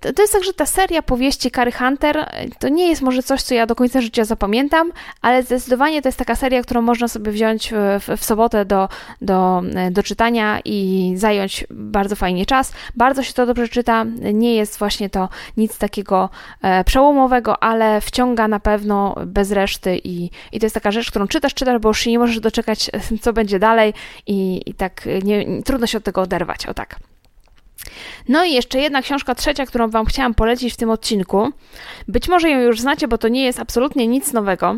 to 0.00 0.22
jest 0.22 0.32
tak, 0.32 0.44
że 0.44 0.54
ta 0.54 0.66
seria 0.66 1.02
powieści 1.02 1.50
Kary 1.50 1.72
Hunter 1.72 2.30
to 2.58 2.68
nie 2.68 2.88
jest 2.88 3.02
może 3.02 3.22
coś, 3.22 3.42
co 3.42 3.54
ja 3.54 3.66
do 3.66 3.74
końca 3.74 4.00
życia 4.00 4.24
zapamiętam, 4.24 4.92
ale 5.22 5.42
zdecydowanie 5.42 6.02
to 6.02 6.08
jest 6.08 6.18
taka 6.18 6.36
seria, 6.36 6.62
którą 6.62 6.82
można 6.82 7.08
sobie 7.08 7.32
wziąć 7.32 7.72
w, 8.00 8.16
w 8.16 8.24
sobotę 8.24 8.64
do, 8.64 8.88
do, 9.20 9.62
do 9.90 10.02
czytania 10.02 10.60
i 10.64 11.12
zająć 11.16 11.66
bardzo 11.70 12.16
fajnie 12.16 12.46
czas. 12.46 12.72
Bardzo 12.96 13.22
się 13.22 13.32
to 13.32 13.46
dobrze 13.46 13.68
czyta. 13.68 14.04
Nie 14.34 14.54
jest 14.54 14.78
właśnie 14.78 15.10
to 15.10 15.28
nic 15.56 15.78
takiego 15.78 16.30
e, 16.62 16.84
przełomowego, 16.84 17.62
ale 17.62 18.00
wciąga 18.00 18.48
na 18.48 18.60
pewno 18.60 19.14
bez 19.26 19.52
reszty 19.52 20.00
i, 20.04 20.30
i 20.52 20.60
to 20.60 20.66
jest 20.66 20.74
taka 20.74 20.90
rzecz, 20.90 21.10
którą 21.10 21.28
czytasz, 21.28 21.54
czytasz, 21.54 21.78
bo 21.78 21.88
już 21.88 22.06
nie 22.06 22.18
możesz 22.18 22.40
doczekać, 22.40 22.90
co 23.22 23.32
będzie 23.32 23.58
dalej 23.58 23.94
i, 24.26 24.62
i 24.66 24.74
tak 24.74 25.08
nie, 25.24 25.62
trudno 25.62 25.86
się 25.86 25.98
od 25.98 26.04
tego 26.04 26.20
oderwać. 26.20 26.66
O 26.66 26.74
tak. 26.74 27.11
No 28.28 28.44
i 28.44 28.52
jeszcze 28.52 28.78
jedna 28.78 29.02
książka 29.02 29.34
trzecia, 29.34 29.66
którą 29.66 29.90
Wam 29.90 30.06
chciałam 30.06 30.34
polecić 30.34 30.74
w 30.74 30.76
tym 30.76 30.90
odcinku. 30.90 31.50
Być 32.08 32.28
może 32.28 32.50
ją 32.50 32.60
już 32.60 32.80
znacie, 32.80 33.08
bo 33.08 33.18
to 33.18 33.28
nie 33.28 33.44
jest 33.44 33.60
absolutnie 33.60 34.06
nic 34.06 34.32
nowego. 34.32 34.76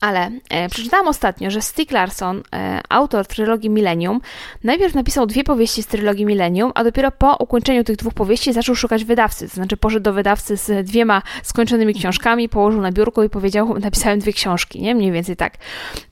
Ale 0.00 0.30
e, 0.50 0.68
przeczytałam 0.68 1.08
ostatnio, 1.08 1.50
że 1.50 1.62
Stieg 1.62 1.90
Larsson, 1.90 2.42
e, 2.52 2.80
autor 2.88 3.26
trylogii 3.26 3.70
Millennium, 3.70 4.20
najpierw 4.64 4.94
napisał 4.94 5.26
dwie 5.26 5.44
powieści 5.44 5.82
z 5.82 5.86
trylogii 5.86 6.26
Millennium, 6.26 6.72
a 6.74 6.84
dopiero 6.84 7.10
po 7.10 7.36
ukończeniu 7.36 7.84
tych 7.84 7.96
dwóch 7.96 8.14
powieści 8.14 8.52
zaczął 8.52 8.74
szukać 8.74 9.04
wydawcy. 9.04 9.48
To 9.48 9.54
znaczy 9.54 9.76
poszedł 9.76 10.02
do 10.02 10.12
wydawcy 10.12 10.56
z 10.56 10.86
dwiema 10.86 11.22
skończonymi 11.42 11.94
książkami, 11.94 12.48
położył 12.48 12.80
na 12.80 12.92
biurku 12.92 13.22
i 13.22 13.30
powiedział, 13.30 13.78
napisałem 13.78 14.18
dwie 14.18 14.32
książki, 14.32 14.82
nie? 14.82 14.94
Mniej 14.94 15.12
więcej 15.12 15.36
tak. 15.36 15.54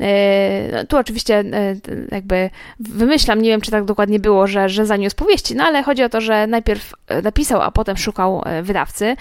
E, 0.01 0.73
no, 0.73 0.85
tu 0.85 0.97
oczywiście 0.97 1.39
e, 1.39 1.77
jakby 2.11 2.51
wymyślam, 2.81 3.43
nie 3.43 3.51
wiem 3.51 3.61
czy 3.61 3.71
tak 3.71 3.85
dokładnie 3.85 4.19
było, 4.19 4.47
że, 4.47 4.69
że 4.69 4.87
zaniósł 4.87 5.17
powieści, 5.17 5.57
no 5.57 5.65
ale 5.65 5.83
chodzi 5.83 6.03
o 6.03 6.09
to, 6.09 6.21
że 6.21 6.47
najpierw 6.47 6.93
e, 7.09 7.23
napisał, 7.23 7.63
a 7.63 7.71
potem 7.71 7.97
szukał 7.97 8.43
e, 8.47 8.63
wydawcy. 8.63 9.17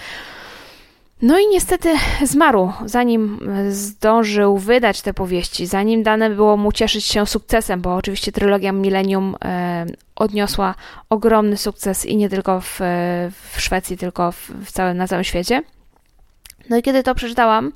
No 1.22 1.38
i 1.38 1.46
niestety 1.46 1.94
zmarł, 2.22 2.72
zanim 2.84 3.38
e, 3.48 3.72
zdążył 3.72 4.58
wydać 4.58 5.02
te 5.02 5.14
powieści, 5.14 5.66
zanim 5.66 6.02
dane 6.02 6.30
było 6.30 6.56
mu 6.56 6.72
cieszyć 6.72 7.04
się 7.04 7.26
sukcesem, 7.26 7.80
bo 7.80 7.94
oczywiście 7.94 8.32
trylogia 8.32 8.72
Millennium 8.72 9.36
e, 9.44 9.86
odniosła 10.16 10.74
ogromny 11.10 11.56
sukces 11.56 12.06
i 12.06 12.16
nie 12.16 12.28
tylko 12.28 12.60
w, 12.60 12.80
e, 12.80 13.30
w 13.52 13.60
Szwecji, 13.60 13.96
tylko 13.96 14.32
w, 14.32 14.72
całym, 14.72 14.96
na 14.96 15.08
całym 15.08 15.24
świecie. 15.24 15.62
No 16.70 16.76
i 16.76 16.82
kiedy 16.82 17.02
to 17.02 17.14
przeczytałam, 17.14 17.72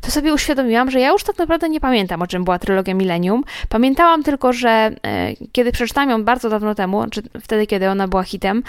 to 0.00 0.10
sobie 0.10 0.34
uświadomiłam, 0.34 0.90
że 0.90 1.00
ja 1.00 1.08
już 1.08 1.24
tak 1.24 1.38
naprawdę 1.38 1.68
nie 1.68 1.80
pamiętam, 1.80 2.22
o 2.22 2.26
czym 2.26 2.44
była 2.44 2.58
trylogia 2.58 2.94
Millennium. 2.94 3.44
Pamiętałam 3.68 4.22
tylko, 4.22 4.52
że 4.52 4.68
e, 4.70 4.92
kiedy 5.52 5.72
przeczytałam 5.72 6.10
ją 6.10 6.24
bardzo 6.24 6.48
dawno 6.48 6.74
temu, 6.74 7.04
czy 7.10 7.22
wtedy, 7.40 7.66
kiedy 7.66 7.90
ona 7.90 8.08
była 8.08 8.22
hitem, 8.22 8.62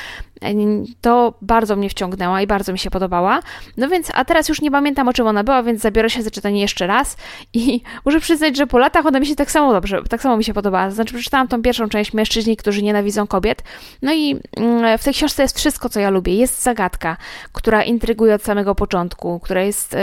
to 1.02 1.34
bardzo 1.42 1.76
mnie 1.76 1.90
wciągnęła 1.90 2.42
i 2.42 2.48
bardzo 2.48 2.74
mi 2.74 2.80
się 2.80 2.90
podobała. 2.90 3.40
No 3.78 3.90
więc, 3.90 4.12
a 4.14 4.26
teraz 4.26 4.50
już 4.50 4.62
nie 4.62 4.72
pamiętam, 4.72 5.08
o 5.08 5.14
czym 5.14 5.28
ona 5.28 5.44
była, 5.44 5.64
więc 5.64 5.82
zabiorę 5.82 6.10
się 6.10 6.22
za 6.24 6.32
czytanie 6.32 6.62
jeszcze 6.62 6.88
raz 6.88 7.18
i 7.54 7.82
muszę 8.06 8.20
przyznać, 8.20 8.58
że 8.58 8.68
po 8.68 8.78
latach 8.78 9.06
ona 9.06 9.20
mi 9.20 9.26
się 9.26 9.36
tak 9.36 9.52
samo 9.52 9.74
dobrze, 9.74 10.02
tak 10.10 10.22
samo 10.22 10.38
mi 10.38 10.44
się 10.44 10.54
podobała. 10.54 10.90
Znaczy, 10.90 11.14
przeczytałam 11.14 11.48
tą 11.48 11.62
pierwszą 11.62 11.90
część 11.90 12.14
Mężczyźni, 12.14 12.58
którzy 12.58 12.84
nienawidzą 12.84 13.28
kobiet. 13.28 13.64
No 14.02 14.14
i 14.14 14.40
mm, 14.58 14.98
w 14.98 15.04
tej 15.04 15.14
książce 15.14 15.44
jest 15.44 15.58
wszystko, 15.58 15.90
co 15.90 16.00
ja 16.00 16.10
lubię. 16.10 16.36
Jest 16.36 16.64
zagadka, 16.64 17.18
która 17.52 17.84
intryguje 17.84 18.36
od 18.36 18.44
samego 18.44 18.76
początku, 18.76 19.40
która 19.40 19.62
jest 19.62 19.96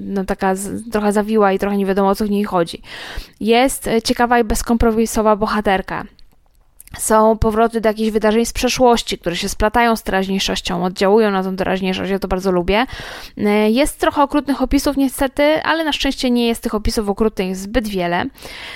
no, 0.00 0.24
taka 0.24 0.54
trochę 0.92 1.12
zawiła 1.12 1.52
i 1.52 1.58
trochę 1.58 1.76
nie 1.76 1.86
wiadomo 1.86 2.08
o 2.08 2.14
co 2.14 2.24
w 2.24 2.30
niej 2.30 2.44
chodzi. 2.44 2.82
Jest 3.40 3.86
e, 3.86 4.02
ciekawa 4.02 4.38
i 4.38 4.44
bezkompromisowa 4.44 5.36
bohaterka. 5.36 6.04
Są 6.98 7.38
powroty 7.38 7.80
do 7.80 7.88
jakichś 7.88 8.10
wydarzeń 8.10 8.46
z 8.46 8.52
przeszłości, 8.52 9.18
które 9.18 9.36
się 9.36 9.48
splatają 9.48 9.96
z 9.96 10.02
teraźniejszością, 10.02 10.84
oddziałują 10.84 11.30
na 11.30 11.42
tą 11.42 11.56
teraźniejszość, 11.56 12.10
ja 12.10 12.18
to 12.18 12.28
bardzo 12.28 12.52
lubię. 12.52 12.86
E, 13.38 13.70
jest 13.70 13.98
trochę 13.98 14.22
okrutnych 14.22 14.62
opisów 14.62 14.96
niestety, 14.96 15.62
ale 15.62 15.84
na 15.84 15.92
szczęście 15.92 16.30
nie 16.30 16.48
jest 16.48 16.62
tych 16.62 16.74
opisów 16.74 17.08
okrutnych 17.08 17.56
zbyt 17.56 17.88
wiele. 17.88 18.24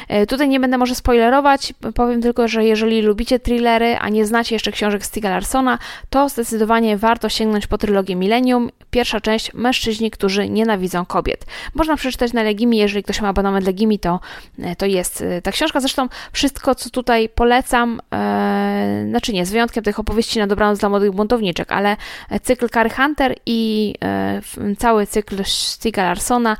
E, 0.08 0.26
tutaj 0.26 0.48
nie 0.48 0.60
będę 0.60 0.78
może 0.78 0.94
spoilerować, 0.94 1.74
powiem 1.94 2.22
tylko, 2.22 2.48
że 2.48 2.64
jeżeli 2.64 3.02
lubicie 3.02 3.40
thrillery, 3.40 3.96
a 3.96 4.08
nie 4.08 4.26
znacie 4.26 4.54
jeszcze 4.54 4.72
książek 4.72 5.06
Stiga 5.06 5.30
Larsona, 5.30 5.78
to 6.10 6.28
zdecydowanie 6.28 6.96
warto 6.96 7.28
sięgnąć 7.28 7.66
po 7.66 7.78
trylogię 7.78 8.16
Millennium. 8.16 8.70
Pierwsza 8.90 9.20
część 9.20 9.54
Mężczyźni, 9.54 10.10
którzy 10.10 10.48
nienawidzą 10.48 11.06
kobiet. 11.06 11.46
Można 11.74 11.96
przeczytać 11.96 12.32
na 12.32 12.42
Legimi, 12.42 12.78
jeżeli 12.78 13.02
ktoś 13.02 13.20
ma 13.20 13.28
abonament 13.28 13.66
Legimi, 13.66 13.98
to, 13.98 14.20
e, 14.58 14.76
to 14.76 14.86
jest 14.86 15.24
ta 15.42 15.52
książka. 15.52 15.80
Zresztą 15.80 16.08
wszystko, 16.32 16.74
co 16.74 16.90
tutaj 16.90 17.28
polecam, 17.28 18.00
e, 18.12 19.04
znaczy 19.08 19.32
nie, 19.32 19.46
z 19.46 19.50
wyjątkiem 19.50 19.84
tych 19.84 19.98
opowieści 19.98 20.38
na 20.38 20.46
dobranoc 20.46 20.78
dla 20.78 20.88
młodych 20.88 21.12
buntowniczek, 21.12 21.72
ale 21.72 21.96
cykl 22.42 22.68
Carrie 22.68 22.94
Hunter 22.94 23.34
i 23.46 23.94
e, 24.04 24.40
cały 24.78 25.06
cykl 25.06 25.44
Stiga 25.44 26.02
Larsona, 26.02 26.56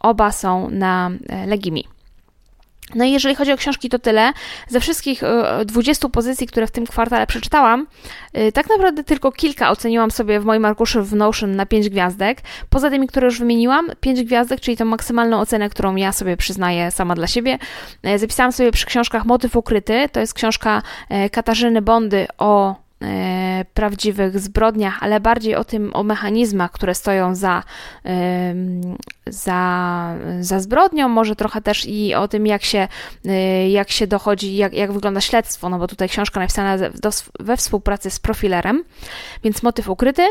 oba 0.00 0.32
są 0.32 0.70
na 0.70 1.10
e, 1.28 1.46
Legimi. 1.46 1.91
No 2.94 3.04
i 3.04 3.12
jeżeli 3.12 3.34
chodzi 3.34 3.52
o 3.52 3.56
książki, 3.56 3.88
to 3.88 3.98
tyle. 3.98 4.32
Ze 4.68 4.80
wszystkich 4.80 5.22
20 5.66 6.06
e, 6.06 6.10
pozycji, 6.10 6.46
które 6.46 6.66
w 6.66 6.70
tym 6.70 6.86
kwartale 6.86 7.26
przeczytałam, 7.26 7.86
e, 8.32 8.52
tak 8.52 8.68
naprawdę 8.68 9.04
tylko 9.04 9.32
kilka 9.32 9.70
oceniłam 9.70 10.10
sobie 10.10 10.40
w 10.40 10.44
moim 10.44 10.64
arkuszu 10.64 11.02
w 11.02 11.14
Notion 11.14 11.56
na 11.56 11.66
5 11.66 11.88
gwiazdek. 11.88 12.38
Poza 12.70 12.90
tymi, 12.90 13.06
które 13.06 13.24
już 13.24 13.38
wymieniłam, 13.38 13.90
5 14.00 14.24
gwiazdek, 14.24 14.60
czyli 14.60 14.76
tą 14.76 14.84
maksymalną 14.84 15.40
ocenę, 15.40 15.68
którą 15.68 15.96
ja 15.96 16.12
sobie 16.12 16.36
przyznaję 16.36 16.90
sama 16.90 17.14
dla 17.14 17.26
siebie. 17.26 17.58
E, 18.02 18.18
zapisałam 18.18 18.52
sobie 18.52 18.72
przy 18.72 18.86
książkach 18.86 19.24
Motyw 19.24 19.56
Ukryty. 19.56 20.08
To 20.12 20.20
jest 20.20 20.34
książka 20.34 20.82
Katarzyny 21.32 21.82
Bondy 21.82 22.26
o 22.38 22.82
prawdziwych 23.74 24.40
zbrodniach, 24.40 25.02
ale 25.02 25.20
bardziej 25.20 25.54
o 25.54 25.64
tym, 25.64 25.90
o 25.94 26.02
mechanizmach, 26.02 26.70
które 26.70 26.94
stoją 26.94 27.34
za, 27.34 27.62
za, 29.26 30.14
za 30.40 30.60
zbrodnią, 30.60 31.08
może 31.08 31.36
trochę 31.36 31.60
też 31.60 31.86
i 31.86 32.14
o 32.14 32.28
tym, 32.28 32.46
jak 32.46 32.64
się, 32.64 32.88
e, 33.26 33.70
jak 33.70 33.90
się 33.90 34.06
dochodzi, 34.06 34.56
jak, 34.56 34.72
jak 34.72 34.92
wygląda 34.92 35.20
śledztwo, 35.20 35.68
no 35.68 35.78
bo 35.78 35.88
tutaj 35.88 36.08
książka 36.08 36.40
napisana 36.40 36.76
we 37.40 37.56
współpracy 37.56 38.10
z 38.10 38.18
profilerem, 38.18 38.84
więc 39.44 39.62
motyw 39.62 39.88
ukryty. 39.88 40.22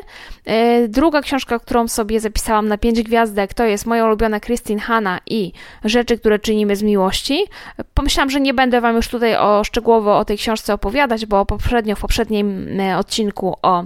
E, 0.46 0.88
druga 0.88 1.22
książka, 1.22 1.60
którą 1.60 1.88
sobie 1.88 2.20
zapisałam 2.20 2.68
na 2.68 2.78
pięć 2.78 3.02
gwiazdek, 3.04 3.54
to 3.54 3.66
jest 3.66 3.86
moja 3.86 4.06
ulubiona 4.06 4.40
Christine 4.40 4.82
Hanna 4.82 5.20
i 5.26 5.52
Rzeczy, 5.84 6.18
które 6.18 6.40
czynimy 6.40 6.76
z 6.76 6.84
miłości. 6.84 7.46
Pomyślałam, 7.94 8.30
że 8.30 8.40
nie 8.40 8.54
będę 8.54 8.82
Wam 8.82 8.96
już 8.96 9.08
tutaj 9.08 9.36
o, 9.36 9.64
szczegółowo 9.64 10.18
o 10.18 10.26
tej 10.26 10.38
książce 10.38 10.74
opowiadać, 10.74 11.26
bo 11.26 11.46
poprzednio, 11.46 11.96
w 11.96 12.00
poprzednim 12.00 12.61
E, 12.61 12.61
odcinku 12.98 13.56
o 13.62 13.84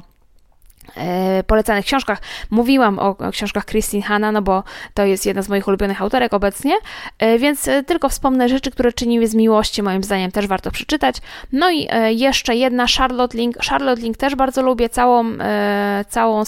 e, 0.96 1.44
polecanych 1.44 1.86
książkach. 1.86 2.22
Mówiłam 2.50 3.00
o 3.00 3.16
książkach 3.32 3.66
Christine 3.66 4.04
Hanna, 4.04 4.32
no 4.32 4.42
bo 4.42 4.64
to 4.94 5.06
jest 5.06 5.26
jedna 5.26 5.42
z 5.42 5.50
moich 5.50 5.68
ulubionych 5.68 6.02
autorek 6.02 6.34
obecnie, 6.34 6.74
e, 7.20 7.38
więc 7.40 7.70
tylko 7.88 8.10
wspomnę 8.10 8.50
rzeczy, 8.50 8.72
które 8.72 8.94
czyniły 8.94 9.28
z 9.28 9.36
miłości, 9.36 9.84
moim 9.84 10.04
zdaniem 10.04 10.32
też 10.32 10.48
warto 10.48 10.72
przeczytać. 10.72 11.16
No 11.52 11.72
i 11.72 11.88
jeszcze 12.10 12.56
jedna 12.56 12.86
Charlotte 12.98 13.38
Link. 13.38 13.58
Charlotte 13.58 14.02
Link 14.02 14.18
też 14.18 14.36
bardzo 14.36 14.62
lubię, 14.62 14.90
całą, 14.90 15.26
całą 16.10 16.44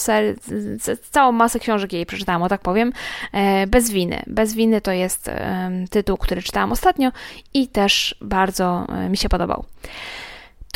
całą 1.11 1.31
masę 1.31 1.59
książek 1.59 1.93
jej 1.93 2.05
przeczytałam, 2.05 2.43
o 2.43 2.49
tak 2.49 2.61
powiem, 2.61 2.93
bez 3.67 3.91
winy. 3.91 4.23
Bez 4.27 4.53
winy 4.53 4.81
to 4.81 4.91
jest 4.91 5.31
tytuł, 5.89 6.17
który 6.17 6.41
czytałam 6.41 6.71
ostatnio 6.71 7.11
i 7.53 7.67
też 7.67 8.15
bardzo 8.21 8.87
mi 9.09 9.17
się 9.17 9.29
podobał. 9.29 9.65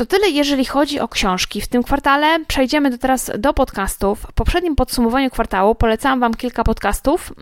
To 0.01 0.05
tyle, 0.05 0.29
jeżeli 0.29 0.65
chodzi 0.65 0.99
o 0.99 1.07
książki. 1.07 1.61
W 1.61 1.67
tym 1.67 1.83
kwartale 1.83 2.45
przejdziemy 2.47 2.89
do 2.89 2.97
teraz 2.97 3.31
do 3.37 3.53
podcastów. 3.53 4.19
W 4.19 4.33
poprzednim 4.33 4.75
podsumowaniu 4.75 5.29
kwartału 5.29 5.75
polecałam 5.75 6.19
Wam 6.19 6.33
kilka 6.33 6.63
podcastów, 6.63 7.33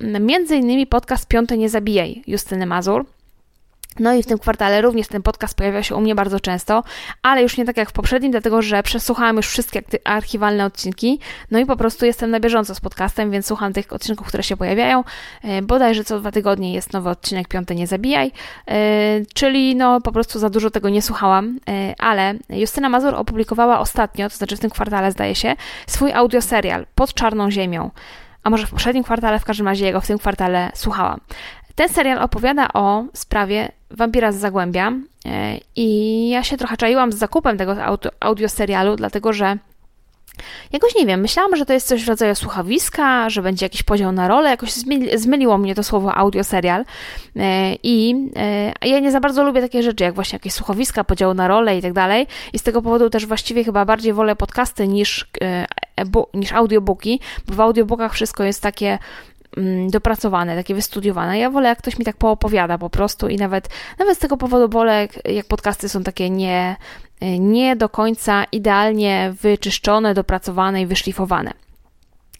innymi 0.56 0.88
podcast 0.88 1.28
Piąte 1.28 1.58
Nie 1.58 1.70
Zabijaj 1.70 2.24
Justyny 2.28 2.66
Mazur. 2.66 3.06
No 4.00 4.13
i 4.13 4.24
w 4.24 4.25
tym 4.25 4.39
kwartale 4.39 4.81
również 4.81 5.08
ten 5.08 5.22
podcast 5.22 5.58
pojawiał 5.58 5.84
się 5.84 5.96
u 5.96 6.01
mnie 6.01 6.15
bardzo 6.15 6.39
często, 6.39 6.84
ale 7.22 7.43
już 7.43 7.58
nie 7.58 7.65
tak 7.65 7.77
jak 7.77 7.89
w 7.89 7.93
poprzednim, 7.93 8.31
dlatego 8.31 8.62
że 8.62 8.84
przesłuchałam 8.84 9.38
już 9.38 9.48
wszystkie 9.48 9.81
archiwalne 10.03 10.65
odcinki, 10.65 11.19
no 11.51 11.60
i 11.60 11.65
po 11.65 11.75
prostu 11.75 12.05
jestem 12.05 12.31
na 12.31 12.39
bieżąco 12.39 12.75
z 12.75 12.79
podcastem, 12.79 13.31
więc 13.31 13.46
słucham 13.46 13.74
tych 13.74 13.93
odcinków, 13.93 14.27
które 14.27 14.43
się 14.43 14.58
pojawiają. 14.58 15.03
E, 15.43 15.62
bodajże 15.62 16.03
co 16.03 16.19
dwa 16.19 16.31
tygodnie 16.31 16.74
jest 16.74 16.93
nowy 16.93 17.10
odcinek 17.10 17.48
Piąte 17.48 17.75
Nie 17.75 17.88
Zabijaj, 17.88 18.31
e, 18.67 18.75
czyli 19.34 19.75
no 19.75 20.01
po 20.01 20.12
prostu 20.12 20.39
za 20.39 20.50
dużo 20.50 20.72
tego 20.72 20.89
nie 20.89 21.01
słuchałam, 21.01 21.60
e, 21.69 21.93
ale 22.00 22.34
Justyna 22.50 22.89
Mazur 22.89 23.15
opublikowała 23.15 23.79
ostatnio, 23.79 24.29
to 24.29 24.36
znaczy 24.36 24.58
w 24.58 24.60
tym 24.60 24.69
kwartale 24.69 25.12
zdaje 25.12 25.36
się, 25.36 25.55
swój 25.88 26.13
audioserial 26.13 26.86
Pod 26.96 27.13
Czarną 27.13 27.51
Ziemią 27.51 27.91
a 28.43 28.50
może 28.50 28.67
w 28.67 28.69
poprzednim 28.69 29.03
kwartale, 29.03 29.39
w 29.39 29.46
każdym 29.46 29.67
razie 29.67 29.86
jego 29.86 30.01
w 30.01 30.08
tym 30.08 30.19
kwartale 30.19 30.72
słuchałam. 30.75 31.19
Ten 31.80 31.90
serial 31.90 32.20
opowiada 32.20 32.68
o 32.74 33.04
sprawie 33.14 33.72
wampira 33.92 34.32
z 34.32 34.36
Zagłębia 34.36 34.92
e, 35.26 35.58
i 35.76 36.30
ja 36.30 36.44
się 36.44 36.58
trochę 36.58 36.78
czaiłam 36.78 37.12
z 37.12 37.16
zakupem 37.16 37.58
tego 37.58 37.76
audioserialu, 38.20 38.96
dlatego 38.96 39.34
że 39.34 39.58
Jakoś 40.72 40.96
nie 40.96 41.06
wiem, 41.06 41.22
myślałam, 41.22 41.56
że 41.56 41.66
to 41.66 41.74
jest 41.74 41.88
coś 41.88 42.06
w 42.06 42.08
rodzaju 42.08 42.36
słuchowiska, 42.36 43.30
że 43.30 43.42
będzie 43.42 43.66
jakiś 43.66 43.84
podział 43.84 44.12
na 44.12 44.28
rolę, 44.28 44.50
jakoś 44.50 44.74
zmyliło 45.16 45.58
mnie 45.58 45.76
to 45.76 45.84
słowo 45.84 46.16
audioserial. 46.16 46.86
E, 47.36 47.76
i 47.84 48.30
e, 48.36 48.88
ja 48.88 49.00
nie 49.00 49.12
za 49.12 49.20
bardzo 49.20 49.44
lubię 49.44 49.62
takie 49.62 49.84
rzeczy, 49.84 50.04
jak 50.04 50.16
właśnie 50.16 50.36
jakieś 50.36 50.54
słuchowiska, 50.54 51.04
podział 51.04 51.34
na 51.34 51.48
rolę 51.48 51.78
i 51.78 51.82
tak 51.82 51.94
dalej. 51.94 52.28
I 52.54 52.60
z 52.60 52.64
tego 52.64 52.82
powodu 52.82 53.10
też 53.10 53.26
właściwie 53.26 53.64
chyba 53.64 53.86
bardziej 53.86 54.14
wolę 54.14 54.36
podcasty 54.36 54.88
niż, 54.88 55.30
niż 56.34 56.52
audiobooki, 56.52 57.20
bo 57.48 57.54
w 57.54 57.62
audiobookach 57.62 58.14
wszystko 58.14 58.44
jest 58.44 58.64
takie 58.64 58.98
dopracowane, 59.89 60.56
takie 60.56 60.75
wystudiowane. 60.75 61.39
Ja 61.39 61.50
wolę, 61.50 61.70
jak 61.70 61.77
ktoś 61.77 62.00
mi 62.00 62.06
tak 62.06 62.18
poopowiada 62.18 62.77
po 62.77 62.89
prostu 62.89 63.27
i 63.27 63.36
nawet, 63.36 63.70
nawet 64.00 64.18
z 64.18 64.20
tego 64.20 64.38
powodu 64.38 64.70
wolę, 64.70 65.01
jak, 65.01 65.34
jak 65.36 65.46
podcasty 65.46 65.89
są 65.89 66.03
takie 66.03 66.29
nie, 66.29 66.75
nie 67.39 67.75
do 67.75 67.89
końca 67.89 68.44
idealnie 68.51 69.34
wyczyszczone, 69.41 70.13
dopracowane 70.13 70.82
i 70.82 70.86
wyszlifowane. 70.86 71.69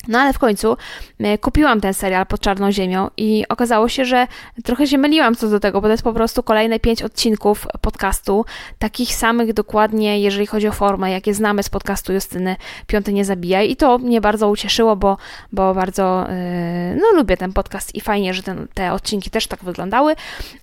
No 0.10 0.20
ale 0.20 0.34
w 0.34 0.40
końcu 0.40 0.78
e, 1.20 1.38
kupiłam 1.38 1.82
ten 1.82 1.94
serial 1.94 2.26
pod 2.26 2.42
Czarną 2.42 2.72
Ziemią 2.72 3.10
i 3.18 3.46
okazało 3.50 3.90
się, 3.90 4.06
że 4.06 4.28
trochę 4.64 4.88
się 4.88 4.98
myliłam 4.98 5.36
co 5.36 5.50
do 5.50 5.60
tego, 5.60 5.82
bo 5.82 5.88
to 5.88 5.92
jest 5.92 6.04
po 6.04 6.14
prostu 6.14 6.44
kolejne 6.44 6.80
pięć 6.80 7.04
odcinków 7.04 7.68
podcastu, 7.82 8.46
takich 8.80 9.16
samych 9.16 9.54
dokładnie, 9.54 10.20
jeżeli 10.22 10.48
chodzi 10.48 10.68
o 10.68 10.72
formę, 10.72 11.12
jakie 11.12 11.34
znamy 11.34 11.64
z 11.64 11.70
podcastu 11.70 12.14
Justyny 12.14 12.56
Piąty 12.88 13.14
Nie 13.14 13.26
Zabijaj 13.26 13.72
i 13.72 13.76
to 13.76 13.98
mnie 13.98 14.22
bardzo 14.22 14.50
ucieszyło, 14.50 14.96
bo, 14.96 15.18
bo 15.52 15.74
bardzo 15.74 16.28
yy, 16.30 17.02
no, 17.02 17.18
lubię 17.18 17.38
ten 17.38 17.54
podcast 17.54 17.96
i 17.96 18.02
fajnie, 18.02 18.34
że 18.34 18.44
ten, 18.44 18.68
te 18.74 18.94
odcinki 18.94 19.30
też 19.30 19.48
tak 19.48 19.64
wyglądały. 19.64 20.16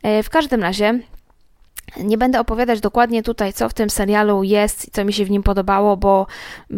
Yy, 0.03 0.23
w 0.23 0.31
każdym 0.31 0.63
razie 0.63 1.01
nie 1.97 2.19
będę 2.19 2.41
opowiadać 2.41 2.81
dokładnie 2.81 3.23
tutaj, 3.23 3.53
co 3.53 3.69
w 3.69 3.75
tym 3.75 3.91
serialu 3.91 4.43
jest 4.43 4.89
i 4.89 4.91
co 4.91 5.05
mi 5.05 5.13
się 5.13 5.25
w 5.25 5.31
nim 5.31 5.43
podobało, 5.43 5.97
bo, 5.97 6.27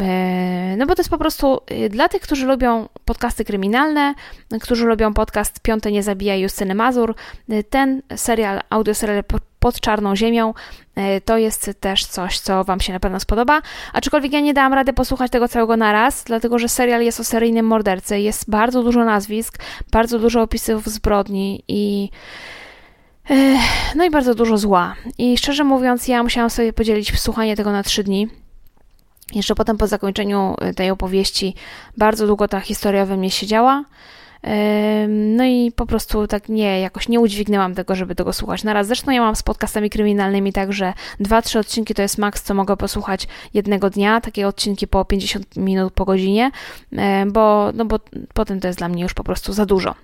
e, 0.01 0.77
no 0.77 0.87
bo 0.87 0.95
to 0.95 1.01
jest 1.01 1.11
po 1.11 1.19
prostu 1.19 1.61
e, 1.67 1.89
dla 1.89 2.09
tych, 2.09 2.23
którzy 2.23 2.47
lubią 2.47 2.89
podcasty 3.05 3.45
kryminalne, 3.45 4.15
którzy 4.61 4.87
lubią 4.87 5.15
podcast 5.15 5.61
Piąte 5.61 5.93
Nie 5.93 6.03
Zabija 6.03 6.37
Justyny 6.37 6.75
Mazur, 6.75 7.15
e, 7.49 7.63
ten 7.63 8.03
serial, 8.17 8.61
audioserial 8.71 9.25
pod 9.59 9.81
czarną 9.81 10.17
ziemią, 10.17 10.55
to 11.25 11.39
jest 11.39 11.71
też 11.81 12.07
coś, 12.07 12.39
co 12.39 12.65
Wam 12.65 12.81
się 12.81 12.93
na 12.93 13.01
pewno 13.01 13.21
spodoba. 13.21 13.63
Aczkolwiek 13.93 14.33
ja 14.33 14.41
nie 14.41 14.55
dałam 14.55 14.75
rady 14.75 14.93
posłuchać 14.93 15.31
tego 15.31 15.49
całego 15.49 15.77
naraz, 15.77 16.25
dlatego 16.25 16.59
że 16.59 16.69
serial 16.69 17.03
jest 17.03 17.21
o 17.21 17.25
seryjnym 17.25 17.67
mordercy. 17.67 18.21
Jest 18.21 18.51
bardzo 18.51 18.83
dużo 18.83 19.05
nazwisk, 19.05 19.59
bardzo 19.93 20.19
dużo 20.19 20.43
opisów 20.43 20.87
zbrodni 20.87 21.63
i 21.69 22.11
no 23.97 24.05
i 24.05 24.11
bardzo 24.11 24.35
dużo 24.35 24.59
zła. 24.59 24.95
I 25.19 25.39
szczerze 25.39 25.65
mówiąc, 25.65 26.09
ja 26.09 26.23
musiałam 26.23 26.51
sobie 26.51 26.73
podzielić 26.73 27.21
słuchanie 27.21 27.57
tego 27.57 27.73
na 27.73 27.83
trzy 27.83 28.05
dni. 28.05 28.29
Jeszcze 29.35 29.55
potem 29.55 29.77
po 29.77 29.87
zakończeniu 29.87 30.55
e, 30.61 30.75
tej 30.75 30.91
opowieści 30.91 31.55
bardzo 31.97 32.27
długo 32.27 32.49
ta 32.49 32.61
historia 32.61 33.07
we 33.07 33.17
mnie 33.17 33.31
siedziała. 33.31 33.85
No 35.09 35.45
i 35.45 35.73
po 35.77 35.87
prostu 35.87 36.27
tak 36.27 36.49
nie, 36.49 36.81
jakoś 36.81 37.09
nie 37.09 37.21
udźwignęłam 37.21 37.75
tego, 37.75 37.95
żeby 37.95 38.15
tego 38.15 38.33
słuchać 38.33 38.65
na 38.65 38.73
raz. 38.73 38.87
Zresztą 38.87 39.11
ja 39.11 39.21
mam 39.21 39.37
z 39.37 39.43
podcastami 39.43 39.91
kryminalnymi 39.91 40.53
tak, 40.53 40.73
że 40.73 40.93
dwa, 41.21 41.43
trzy 41.43 41.59
odcinki 41.59 41.95
to 41.95 42.03
jest 42.03 42.19
maks, 42.19 42.43
co 42.43 42.55
mogę 42.55 42.77
posłuchać 42.77 43.29
jednego 43.55 43.91
dnia, 43.91 44.21
takie 44.21 44.49
odcinki 44.49 44.87
po 44.87 45.05
50 45.05 45.57
minut 45.57 45.93
po 45.93 46.05
godzinie, 46.05 46.51
bo, 47.27 47.73
no 47.75 47.85
bo 47.85 47.99
potem 48.35 48.61
to 48.61 48.67
jest 48.67 48.79
dla 48.79 48.89
mnie 48.89 49.03
już 49.03 49.15
po 49.15 49.25
prostu 49.25 49.53
za 49.53 49.67
dużo. 49.67 49.95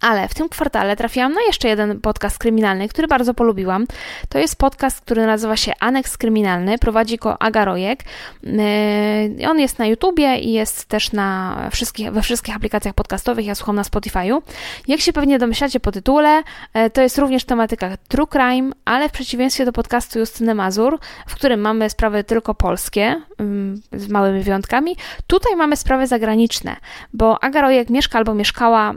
Ale 0.00 0.28
w 0.28 0.34
tym 0.34 0.48
kwartale 0.48 0.96
trafiłam 0.96 1.32
na 1.32 1.40
jeszcze 1.46 1.68
jeden 1.68 2.00
podcast 2.00 2.38
kryminalny, 2.38 2.88
który 2.88 3.08
bardzo 3.08 3.34
polubiłam. 3.34 3.86
To 4.28 4.38
jest 4.38 4.56
podcast, 4.56 5.00
który 5.00 5.26
nazywa 5.26 5.56
się 5.56 5.72
Aneks 5.80 6.18
Kryminalny. 6.18 6.78
Prowadzi 6.78 7.16
go 7.16 7.42
Aga 7.42 7.64
Rojek. 7.64 8.00
Yy, 8.42 9.48
on 9.48 9.60
jest 9.60 9.78
na 9.78 9.86
YouTubie 9.86 10.38
i 10.38 10.52
jest 10.52 10.84
też 10.84 11.12
na 11.12 11.56
wszystkich, 11.72 12.12
we 12.12 12.22
wszystkich 12.22 12.56
aplikacjach 12.56 12.94
podcastowych. 12.94 13.46
Ja 13.46 13.54
słucham 13.54 13.76
na 13.76 13.82
Spotify'u. 13.82 14.42
Jak 14.88 15.00
się 15.00 15.12
pewnie 15.12 15.38
domyślacie 15.38 15.80
po 15.80 15.92
tytule, 15.92 16.42
yy, 16.74 16.90
to 16.90 17.02
jest 17.02 17.18
również 17.18 17.44
tematyka 17.44 17.88
true 18.08 18.26
crime, 18.26 18.72
ale 18.84 19.08
w 19.08 19.12
przeciwieństwie 19.12 19.64
do 19.64 19.72
podcastu 19.72 20.18
Justyny 20.18 20.54
Mazur, 20.54 20.98
w 21.26 21.34
którym 21.34 21.60
mamy 21.60 21.90
sprawy 21.90 22.24
tylko 22.24 22.54
polskie, 22.54 23.22
yy, 23.92 24.00
z 24.00 24.08
małymi 24.08 24.42
wyjątkami, 24.42 24.96
tutaj 25.26 25.56
mamy 25.56 25.76
sprawy 25.76 26.06
zagraniczne, 26.06 26.76
bo 27.12 27.44
Aga 27.44 27.60
Rojek 27.60 27.90
mieszka 27.90 28.18
albo 28.18 28.34
mieszkała, 28.34 28.94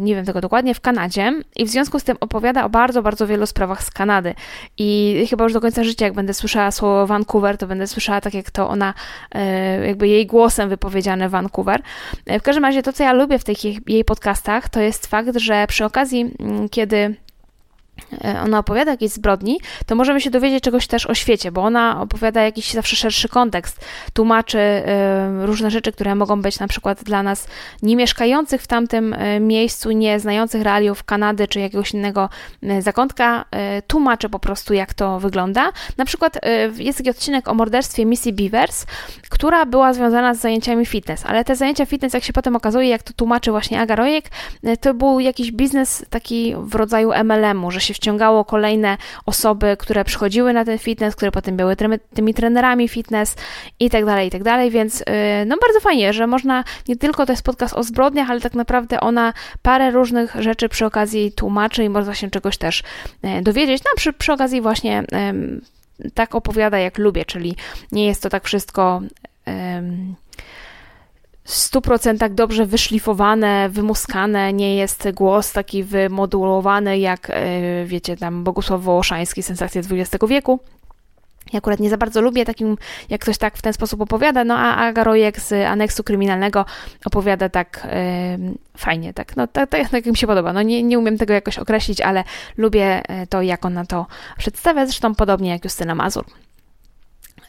nie 0.00 0.14
wiem 0.14 0.21
tego 0.24 0.40
dokładnie, 0.40 0.74
w 0.74 0.80
Kanadzie 0.80 1.32
i 1.56 1.64
w 1.64 1.68
związku 1.68 1.98
z 1.98 2.04
tym 2.04 2.16
opowiada 2.20 2.64
o 2.64 2.68
bardzo, 2.68 3.02
bardzo 3.02 3.26
wielu 3.26 3.46
sprawach 3.46 3.82
z 3.82 3.90
Kanady. 3.90 4.34
I 4.78 5.26
chyba 5.30 5.44
już 5.44 5.52
do 5.52 5.60
końca 5.60 5.84
życia, 5.84 6.04
jak 6.04 6.14
będę 6.14 6.34
słyszała 6.34 6.70
słowo 6.70 7.06
Vancouver, 7.06 7.58
to 7.58 7.66
będę 7.66 7.86
słyszała 7.86 8.20
tak, 8.20 8.34
jak 8.34 8.50
to 8.50 8.68
ona, 8.68 8.94
e, 9.34 9.86
jakby 9.86 10.08
jej 10.08 10.26
głosem 10.26 10.68
wypowiedziane 10.68 11.28
Vancouver. 11.28 11.82
E, 12.26 12.40
w 12.40 12.42
każdym 12.42 12.64
razie 12.64 12.82
to, 12.82 12.92
co 12.92 13.02
ja 13.02 13.12
lubię 13.12 13.38
w 13.38 13.44
tych 13.44 13.88
jej 13.88 14.04
podcastach, 14.04 14.68
to 14.68 14.80
jest 14.80 15.06
fakt, 15.06 15.36
że 15.36 15.66
przy 15.66 15.84
okazji, 15.84 16.34
mm, 16.40 16.68
kiedy 16.68 17.16
ona 18.44 18.58
opowiada 18.58 18.90
jakieś 18.90 19.10
zbrodni, 19.10 19.60
to 19.86 19.94
możemy 19.94 20.20
się 20.20 20.30
dowiedzieć 20.30 20.64
czegoś 20.64 20.86
też 20.86 21.06
o 21.06 21.14
świecie, 21.14 21.52
bo 21.52 21.62
ona 21.62 22.00
opowiada 22.00 22.42
jakiś 22.42 22.72
zawsze 22.72 22.96
szerszy 22.96 23.28
kontekst, 23.28 23.84
tłumaczy 24.12 24.58
e, 24.58 25.46
różne 25.46 25.70
rzeczy, 25.70 25.92
które 25.92 26.14
mogą 26.14 26.42
być 26.42 26.58
na 26.58 26.68
przykład 26.68 27.04
dla 27.04 27.22
nas 27.22 27.46
nie 27.82 27.96
mieszkających 27.96 28.62
w 28.62 28.66
tamtym 28.66 29.14
e, 29.14 29.40
miejscu, 29.40 29.90
nie 29.90 30.20
znających 30.20 30.62
realiów 30.62 31.04
Kanady 31.04 31.48
czy 31.48 31.60
jakiegoś 31.60 31.94
innego 31.94 32.28
zakątka, 32.80 33.44
tłumaczy 33.86 34.28
po 34.28 34.38
prostu 34.38 34.74
jak 34.74 34.94
to 34.94 35.20
wygląda. 35.20 35.72
Na 35.96 36.04
przykład 36.04 36.38
jest 36.76 36.98
taki 36.98 37.10
odcinek 37.10 37.48
o 37.48 37.54
morderstwie 37.54 38.04
Missy 38.04 38.32
Beavers, 38.32 38.86
która 39.28 39.66
była 39.66 39.92
związana 39.92 40.34
z 40.34 40.40
zajęciami 40.40 40.86
fitness, 40.86 41.26
ale 41.26 41.44
te 41.44 41.56
zajęcia 41.56 41.86
fitness, 41.86 42.14
jak 42.14 42.24
się 42.24 42.32
potem 42.32 42.56
okazuje, 42.56 42.88
jak 42.88 43.02
to 43.02 43.12
tłumaczy 43.12 43.50
właśnie 43.50 43.80
Aga 43.80 43.96
Rojek, 43.96 44.24
to 44.80 44.94
był 44.94 45.20
jakiś 45.20 45.52
biznes 45.52 46.04
taki 46.10 46.54
w 46.58 46.74
rodzaju 46.74 47.12
MLM-u, 47.24 47.70
że 47.70 47.80
się 47.82 47.94
wciągało 47.94 48.44
kolejne 48.44 48.96
osoby, 49.26 49.76
które 49.78 50.04
przychodziły 50.04 50.52
na 50.52 50.64
ten 50.64 50.78
fitness, 50.78 51.16
które 51.16 51.30
potem 51.30 51.56
były 51.56 51.76
tymi 52.14 52.34
trenerami 52.34 52.88
fitness 52.88 53.36
i 53.80 53.90
tak 53.90 54.04
dalej, 54.04 54.28
i 54.28 54.30
tak 54.30 54.42
dalej, 54.42 54.70
więc 54.70 55.00
y, 55.00 55.04
no 55.46 55.56
bardzo 55.60 55.80
fajnie, 55.80 56.12
że 56.12 56.26
można, 56.26 56.64
nie 56.88 56.96
tylko 56.96 57.26
to 57.26 57.32
jest 57.32 57.44
podcast 57.44 57.74
o 57.74 57.82
zbrodniach, 57.82 58.30
ale 58.30 58.40
tak 58.40 58.54
naprawdę 58.54 59.00
ona 59.00 59.32
parę 59.62 59.90
różnych 59.90 60.34
rzeczy 60.38 60.68
przy 60.68 60.86
okazji 60.86 61.32
tłumaczy 61.32 61.84
i 61.84 61.88
można 61.88 62.14
się 62.14 62.30
czegoś 62.30 62.58
też 62.58 62.82
e, 63.22 63.42
dowiedzieć, 63.42 63.82
no 63.84 63.90
przy, 63.96 64.12
przy 64.12 64.32
okazji 64.32 64.60
właśnie 64.60 65.04
tak 66.14 66.34
opowiada 66.34 66.78
jak 66.78 66.98
lubię, 66.98 67.24
czyli 67.24 67.56
nie 67.92 68.06
jest 68.06 68.22
to 68.22 68.28
tak 68.28 68.44
wszystko 68.44 69.02
100% 71.46 72.34
dobrze 72.34 72.66
wyszlifowane, 72.66 73.68
wymuskane, 73.68 74.52
nie 74.52 74.76
jest 74.76 75.08
głos 75.14 75.52
taki 75.52 75.84
wymodulowany 75.84 76.98
jak, 76.98 77.30
e, 77.30 77.84
wiecie, 77.84 78.16
tam 78.16 78.44
Bogusław 78.44 78.82
Wołoszański, 78.82 79.42
Sensacje 79.42 79.82
XX 79.90 80.24
wieku. 80.28 80.60
Ja 81.52 81.58
akurat 81.58 81.80
nie 81.80 81.90
za 81.90 81.96
bardzo 81.96 82.20
lubię 82.20 82.44
takim, 82.44 82.76
jak 83.08 83.20
ktoś 83.20 83.38
tak 83.38 83.56
w 83.56 83.62
ten 83.62 83.72
sposób 83.72 84.00
opowiada, 84.00 84.44
no 84.44 84.58
a 84.58 84.76
Aga 84.76 85.04
Rojek 85.04 85.40
z 85.40 85.52
aneksu 85.52 86.04
kryminalnego 86.04 86.64
opowiada 87.04 87.48
tak 87.48 87.88
yy, 88.40 88.54
fajnie, 88.76 89.14
tak, 89.14 89.36
no 89.36 89.46
tak, 89.46 89.70
tak, 89.70 89.88
tak 89.88 90.06
mi 90.06 90.16
się 90.16 90.26
podoba. 90.26 90.52
No 90.52 90.62
nie, 90.62 90.82
nie 90.82 90.98
umiem 90.98 91.18
tego 91.18 91.32
jakoś 91.32 91.58
określić, 91.58 92.00
ale 92.00 92.24
lubię 92.56 93.02
e, 93.08 93.26
to, 93.26 93.42
jak 93.42 93.64
ona 93.64 93.84
to 93.84 94.06
przedstawia, 94.38 94.86
zresztą 94.86 95.14
podobnie 95.14 95.50
jak 95.50 95.64
Justyna 95.64 95.94
Mazur. 95.94 96.24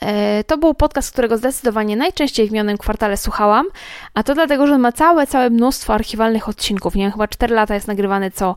E, 0.03 0.43
to 0.43 0.57
był 0.57 0.73
podcast, 0.73 1.11
którego 1.11 1.37
zdecydowanie 1.37 1.95
najczęściej 1.95 2.47
w 2.47 2.51
minionym 2.51 2.77
kwartale 2.77 3.17
słuchałam, 3.17 3.65
a 4.13 4.23
to 4.23 4.33
dlatego, 4.33 4.67
że 4.67 4.77
ma 4.77 4.91
całe, 4.91 5.27
całe 5.27 5.49
mnóstwo 5.49 5.93
archiwalnych 5.93 6.49
odcinków. 6.49 6.95
Nie 6.95 7.03
wiem, 7.03 7.11
chyba 7.11 7.27
4 7.27 7.55
lata 7.55 7.75
jest 7.75 7.87
nagrywany 7.87 8.31
co 8.31 8.55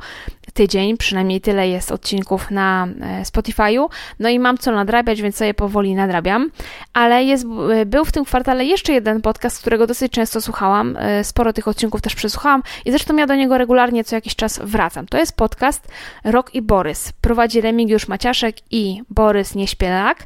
tydzień, 0.55 0.97
przynajmniej 0.97 1.41
tyle 1.41 1.69
jest 1.69 1.93
odcinków 1.93 2.51
na 2.51 2.89
e, 3.01 3.23
Spotify'u. 3.23 3.89
No 4.19 4.29
i 4.29 4.39
mam 4.39 4.59
co 4.59 4.73
nadrabiać, 4.73 5.23
więc 5.23 5.37
sobie 5.37 5.55
powoli 5.55 5.95
nadrabiam. 5.95 6.51
Ale 6.93 7.25
jest, 7.25 7.47
e, 7.73 7.87
był 7.87 8.05
w 8.05 8.13
tym 8.13 8.25
kwartale 8.25 8.65
jeszcze 8.65 8.93
jeden 8.93 9.23
podcast, 9.23 9.61
którego 9.61 9.87
dosyć 9.87 10.13
często 10.13 10.41
słuchałam. 10.41 10.99
Sporo 11.23 11.53
tych 11.53 11.69
odcinków 11.69 12.01
też 12.01 12.15
przesłuchałam 12.15 12.63
i 12.85 12.91
zresztą 12.91 13.17
ja 13.17 13.27
do 13.27 13.35
niego 13.35 13.59
regularnie 13.59 14.05
co 14.05 14.17
jakiś 14.17 14.37
czas 14.37 14.61
wracam. 14.63 15.07
To 15.07 15.19
jest 15.19 15.37
podcast 15.37 15.89
Rok 16.25 16.55
i 16.55 16.63
Borys. 16.63 17.13
Prowadzi 17.13 17.61
Remigiusz 17.61 18.09
Maciaszek 18.09 18.57
i 18.71 19.03
Borys 19.11 19.55
Nieśpielak. 19.55 20.25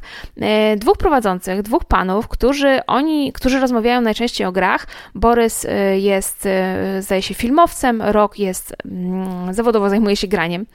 Dwóch 0.77 0.97
prowadzących, 1.11 1.61
dwóch 1.61 1.85
panów, 1.85 2.27
którzy 2.27 2.79
oni, 2.87 3.33
którzy 3.33 3.59
rozmawiają 3.59 4.01
najczęściej 4.01 4.47
o 4.47 4.51
grach. 4.51 4.87
Borys 5.15 5.65
y, 5.65 5.69
jest, 5.99 6.45
y, 6.45 7.01
zdaje 7.01 7.21
się, 7.21 7.33
filmowcem, 7.33 8.01
Rok 8.01 8.39
jest 8.39 8.75
mm, 8.85 9.53
zawodowo 9.53 9.89
zajmuje 9.89 10.15
się 10.15 10.27
graniem 10.27 10.65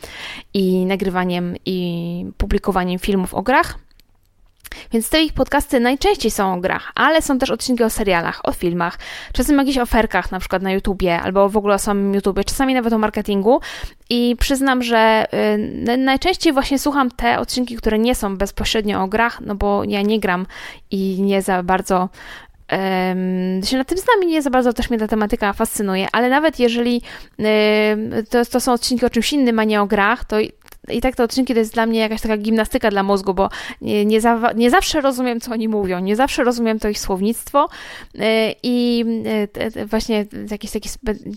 i 0.55 0.87
nagrywaniem 0.87 1.57
i 1.67 2.27
publikowaniem 2.37 2.99
filmów 2.99 3.35
o 3.35 3.43
grach. 3.43 3.79
Więc 4.93 5.11
te 5.11 5.23
ich 5.23 5.33
podcasty 5.33 5.81
najczęściej 5.81 6.31
są 6.31 6.55
o 6.55 6.57
grach, 6.57 6.93
ale 6.95 7.23
są 7.23 7.39
też 7.39 7.51
odcinki 7.51 7.85
o 7.85 7.91
serialach, 7.91 8.41
o 8.49 8.53
filmach, 8.53 8.99
czasem 9.33 9.59
o 9.59 9.63
jakichś 9.63 9.79
oferkach, 9.79 10.33
na 10.33 10.41
przykład 10.41 10.63
na 10.63 10.73
YouTubie, 10.73 11.21
albo 11.21 11.49
w 11.49 11.57
ogóle 11.57 11.75
o 11.75 11.79
samym 11.79 12.15
YouTubie, 12.15 12.45
czasami 12.45 12.75
nawet 12.75 12.93
o 12.93 12.99
marketingu. 12.99 13.61
I 14.11 14.37
przyznam, 14.39 14.83
że 14.83 15.27
y, 15.89 15.97
najczęściej 15.97 16.53
właśnie 16.53 16.79
słucham 16.79 17.11
te 17.11 17.39
odcinki, 17.39 17.77
które 17.77 17.99
nie 17.99 18.15
są 18.15 18.37
bezpośrednio 18.37 19.03
o 19.03 19.09
grach, 19.09 19.41
no 19.41 19.55
bo 19.55 19.85
ja 19.85 20.03
nie 20.03 20.21
gram 20.21 20.47
i 20.91 21.23
nie 21.23 21.43
za 21.43 21.63
bardzo 21.63 22.09
się 23.65 23.77
na 23.77 23.85
tym 23.85 23.99
znam 23.99 24.23
i 24.23 24.27
nie 24.27 24.43
za 24.43 24.51
bardzo 24.51 24.73
też 24.73 24.91
mnie 24.91 24.99
ta 24.99 25.09
tematyka 25.09 25.53
fascynuje, 25.53 26.09
ale 26.13 26.31
nawet 26.31 26.59
jeżeli 26.59 27.03
to, 28.31 28.45
to 28.45 28.61
są 28.61 28.73
odcinki 28.73 29.07
o 29.07 29.11
czymś 29.11 29.33
innym, 29.33 29.59
a 29.59 29.65
nie 29.65 29.81
o 29.81 29.87
grach, 29.87 30.25
to 30.25 30.37
i 30.89 31.01
tak 31.01 31.17
te 31.17 31.25
odcinki 31.25 31.53
to 31.55 31.59
jest 31.59 31.75
dla 31.75 31.87
mnie 31.87 32.01
jakaś 32.01 32.21
taka 32.21 32.37
gimnastyka 32.37 32.91
dla 32.91 33.03
mózgu, 33.03 33.35
bo 33.35 33.49
nie, 33.81 34.05
nie, 34.05 34.21
za, 34.21 34.53
nie 34.57 34.71
zawsze 34.71 35.01
rozumiem, 35.01 35.41
co 35.41 35.53
oni 35.53 35.69
mówią, 35.69 35.99
nie 36.01 36.17
zawsze 36.17 36.45
rozumiem 36.45 36.79
to 36.79 36.89
ich 36.89 36.99
słownictwo 36.99 37.69
i 38.63 39.05
właśnie 39.87 40.27
w 40.33 40.51
jakiś 40.51 40.71
taki 40.71 40.89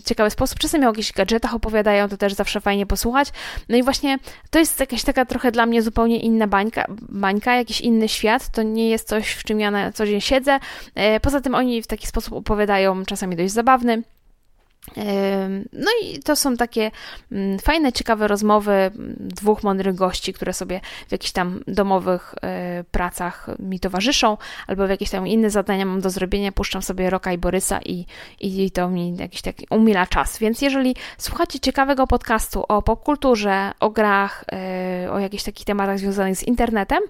ciekawy 0.04 0.30
sposób. 0.30 0.58
Czasami 0.58 0.84
o 0.84 0.88
jakichś 0.88 1.12
gadżetach 1.12 1.54
opowiadają, 1.54 2.08
to 2.08 2.16
też 2.16 2.34
zawsze 2.34 2.60
fajnie 2.60 2.86
posłuchać. 2.86 3.28
No 3.68 3.76
i 3.76 3.82
właśnie 3.82 4.18
to 4.50 4.58
jest 4.58 4.80
jakaś 4.80 5.04
taka 5.04 5.24
trochę 5.24 5.52
dla 5.52 5.66
mnie 5.66 5.82
zupełnie 5.82 6.20
inna 6.20 6.46
bańka, 6.46 6.86
bańka 7.08 7.56
jakiś 7.56 7.80
inny 7.80 8.08
świat. 8.08 8.50
To 8.52 8.62
nie 8.62 8.88
jest 8.88 9.08
coś, 9.08 9.30
w 9.30 9.44
czym 9.44 9.60
ja 9.60 9.70
na 9.70 9.92
co 9.92 10.06
dzień 10.06 10.20
siedzę. 10.20 10.58
Poza 11.22 11.40
tym 11.40 11.54
oni 11.54 11.82
w 11.82 11.86
taki 11.86 12.06
sposób 12.06 12.34
opowiadają, 12.34 13.04
czasami 13.04 13.36
dość 13.36 13.52
zabawny. 13.52 14.02
No 15.72 15.90
i 16.02 16.18
to 16.18 16.36
są 16.36 16.56
takie 16.56 16.90
mm, 17.32 17.58
fajne, 17.58 17.92
ciekawe 17.92 18.28
rozmowy 18.28 18.72
mm, 18.72 19.16
dwóch 19.18 19.62
mądrych 19.62 19.94
gości, 19.94 20.32
które 20.32 20.52
sobie 20.52 20.80
w 21.08 21.12
jakichś 21.12 21.32
tam 21.32 21.60
domowych 21.66 22.34
e, 22.42 22.84
pracach 22.90 23.46
mi 23.58 23.80
towarzyszą, 23.80 24.36
albo 24.66 24.86
w 24.86 24.90
jakieś 24.90 25.10
tam 25.10 25.26
inne 25.26 25.50
zadania 25.50 25.86
mam 25.86 26.00
do 26.00 26.10
zrobienia, 26.10 26.52
puszczam 26.52 26.82
sobie 26.82 27.10
Roka 27.10 27.32
i 27.32 27.38
Borysa 27.38 27.80
i, 27.84 28.06
i 28.40 28.70
to 28.70 28.88
mi 28.88 29.16
jakiś 29.16 29.42
taki 29.42 29.66
umila 29.70 30.06
czas. 30.06 30.38
Więc 30.38 30.62
jeżeli 30.62 30.96
słuchacie 31.18 31.60
ciekawego 31.60 32.06
podcastu 32.06 32.64
o 32.68 32.82
popkulturze, 32.82 33.72
o 33.80 33.90
grach, 33.90 34.44
e, 34.52 35.12
o 35.12 35.18
jakichś 35.18 35.42
takich 35.42 35.66
tematach 35.66 35.98
związanych 35.98 36.36
z 36.36 36.42
internetem, 36.42 37.00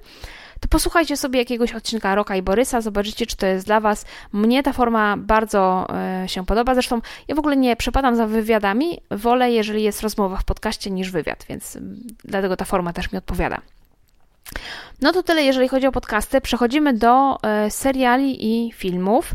posłuchajcie 0.71 1.17
sobie 1.17 1.39
jakiegoś 1.39 1.73
odcinka 1.73 2.15
Roka 2.15 2.37
i 2.37 2.43
Borysa, 2.43 2.81
zobaczycie, 2.81 3.27
czy 3.27 3.37
to 3.37 3.47
jest 3.47 3.67
dla 3.67 3.81
Was. 3.81 4.05
Mnie 4.33 4.63
ta 4.63 4.73
forma 4.73 5.17
bardzo 5.17 5.87
y, 6.25 6.29
się 6.29 6.47
podoba, 6.47 6.75
zresztą 6.75 7.01
ja 7.29 7.35
w 7.35 7.39
ogóle 7.39 7.57
nie 7.57 7.77
przepadam 7.77 8.17
za 8.17 8.27
wywiadami, 8.27 9.01
wolę, 9.11 9.53
jeżeli 9.53 9.83
jest 9.83 10.03
rozmowa 10.03 10.37
w 10.37 10.45
podcaście, 10.45 10.91
niż 10.91 11.11
wywiad, 11.11 11.45
więc 11.49 11.77
y, 11.77 11.83
dlatego 12.25 12.57
ta 12.57 12.65
forma 12.65 12.93
też 12.93 13.13
mi 13.13 13.19
odpowiada. 13.19 13.61
No 15.01 15.13
to 15.13 15.23
tyle, 15.23 15.43
jeżeli 15.43 15.69
chodzi 15.69 15.87
o 15.87 15.93
podcasty. 15.93 16.41
Przechodzimy 16.41 16.95
do 16.95 17.39
y, 17.67 17.71
seriali 17.71 18.47
i 18.67 18.73
filmów. 18.73 19.35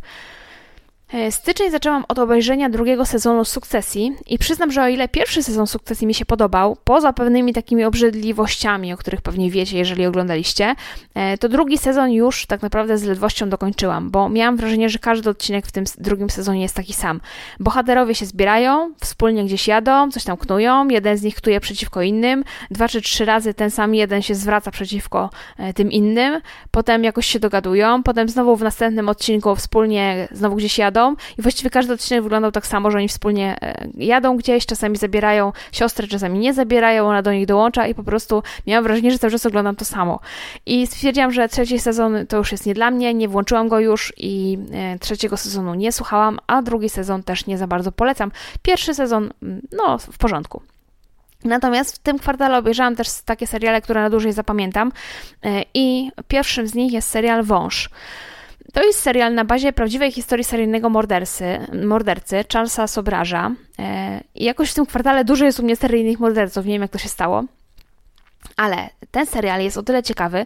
E, 1.15 1.31
styczeń 1.31 1.71
zaczęłam 1.71 2.05
od 2.07 2.19
obejrzenia 2.19 2.69
drugiego 2.69 3.05
sezonu 3.05 3.45
Sukcesji 3.45 4.15
i 4.27 4.37
przyznam, 4.37 4.71
że 4.71 4.83
o 4.83 4.87
ile 4.87 5.07
pierwszy 5.07 5.43
sezon 5.43 5.67
Sukcesji 5.67 6.07
mi 6.07 6.13
się 6.13 6.25
podobał, 6.25 6.77
poza 6.83 7.13
pewnymi 7.13 7.53
takimi 7.53 7.83
obrzydliwościami, 7.83 8.93
o 8.93 8.97
których 8.97 9.21
pewnie 9.21 9.51
wiecie, 9.51 9.77
jeżeli 9.77 10.05
oglądaliście, 10.05 10.75
e, 11.13 11.37
to 11.37 11.49
drugi 11.49 11.77
sezon 11.77 12.11
już 12.11 12.45
tak 12.45 12.61
naprawdę 12.61 12.97
z 12.97 13.03
ledwością 13.03 13.49
dokończyłam, 13.49 14.11
bo 14.11 14.29
miałam 14.29 14.57
wrażenie, 14.57 14.89
że 14.89 14.99
każdy 14.99 15.29
odcinek 15.29 15.67
w 15.67 15.71
tym 15.71 15.83
drugim 15.97 16.29
sezonie 16.29 16.61
jest 16.61 16.75
taki 16.75 16.93
sam. 16.93 17.21
Bohaterowie 17.59 18.15
się 18.15 18.25
zbierają, 18.25 18.93
wspólnie 19.01 19.45
gdzieś 19.45 19.67
jadą, 19.67 20.11
coś 20.11 20.23
tam 20.23 20.37
knują, 20.37 20.87
jeden 20.87 21.17
z 21.17 21.21
nich 21.21 21.35
knuje 21.35 21.59
przeciwko 21.59 22.01
innym, 22.01 22.43
dwa 22.71 22.87
czy 22.87 23.01
trzy 23.01 23.25
razy 23.25 23.53
ten 23.53 23.71
sam 23.71 23.95
jeden 23.95 24.21
się 24.21 24.35
zwraca 24.35 24.71
przeciwko 24.71 25.29
e, 25.57 25.73
tym 25.73 25.91
innym, 25.91 26.41
potem 26.71 27.03
jakoś 27.03 27.25
się 27.27 27.39
dogadują, 27.39 28.03
potem 28.03 28.29
znowu 28.29 28.55
w 28.55 28.63
następnym 28.63 29.09
odcinku 29.09 29.55
wspólnie 29.55 30.27
znowu 30.31 30.55
gdzieś 30.55 30.77
jadą, 30.77 31.04
i 31.37 31.41
właściwie 31.41 31.69
każdy 31.69 31.93
odcinek 31.93 32.23
wyglądał 32.23 32.51
tak 32.51 32.67
samo, 32.67 32.91
że 32.91 32.97
oni 32.97 33.07
wspólnie 33.07 33.57
e, 33.61 33.87
jadą 33.97 34.37
gdzieś, 34.37 34.65
czasami 34.65 34.97
zabierają 34.97 35.51
siostrę, 35.71 36.07
czasami 36.07 36.39
nie 36.39 36.53
zabierają, 36.53 37.07
ona 37.07 37.21
do 37.21 37.33
nich 37.33 37.45
dołącza 37.45 37.87
i 37.87 37.95
po 37.95 38.03
prostu 38.03 38.43
miałam 38.67 38.83
wrażenie, 38.83 39.11
że 39.11 39.19
cały 39.19 39.31
czas 39.31 39.45
oglądam 39.45 39.75
to 39.75 39.85
samo. 39.85 40.19
I 40.65 40.87
stwierdziłam, 40.87 41.31
że 41.31 41.49
trzeci 41.49 41.79
sezon 41.79 42.27
to 42.27 42.37
już 42.37 42.51
jest 42.51 42.65
nie 42.65 42.73
dla 42.73 42.91
mnie, 42.91 43.13
nie 43.13 43.27
włączyłam 43.27 43.67
go 43.67 43.79
już 43.79 44.13
i 44.17 44.57
e, 44.73 44.99
trzeciego 44.99 45.37
sezonu 45.37 45.73
nie 45.73 45.91
słuchałam, 45.91 46.39
a 46.47 46.61
drugi 46.61 46.89
sezon 46.89 47.23
też 47.23 47.45
nie 47.45 47.57
za 47.57 47.67
bardzo 47.67 47.91
polecam. 47.91 48.31
Pierwszy 48.61 48.93
sezon, 48.93 49.33
mm, 49.43 49.61
no, 49.71 49.97
w 49.97 50.17
porządku. 50.17 50.61
Natomiast 51.45 51.95
w 51.95 51.99
tym 51.99 52.19
kwartale 52.19 52.57
obejrzałam 52.57 52.95
też 52.95 53.07
takie 53.25 53.47
seriale, 53.47 53.81
które 53.81 54.01
na 54.01 54.09
dłużej 54.09 54.33
zapamiętam 54.33 54.91
e, 55.43 55.63
i 55.73 56.11
pierwszym 56.27 56.67
z 56.67 56.75
nich 56.75 56.93
jest 56.93 57.09
serial 57.09 57.43
Wąż. 57.43 57.89
To 58.75 58.83
jest 58.83 58.99
serial 58.99 59.33
na 59.33 59.45
bazie 59.45 59.73
prawdziwej 59.73 60.11
historii 60.11 60.43
seryjnego 60.43 60.89
mordercy, 60.89 61.59
mordercy 61.83 62.45
Charlesa 62.53 62.87
Sobraża. 62.87 63.51
E, 63.79 64.21
I 64.35 64.43
jakoś 64.43 64.71
w 64.71 64.73
tym 64.73 64.85
kwartale 64.85 65.25
dużo 65.25 65.45
jest 65.45 65.59
u 65.59 65.63
mnie 65.63 65.75
seryjnych 65.75 66.19
morderców, 66.19 66.65
nie 66.65 66.73
wiem 66.73 66.81
jak 66.81 66.91
to 66.91 66.97
się 66.97 67.09
stało. 67.09 67.43
Ale 68.57 68.89
ten 69.11 69.25
serial 69.25 69.61
jest 69.61 69.77
o 69.77 69.83
tyle 69.83 70.03
ciekawy, 70.03 70.45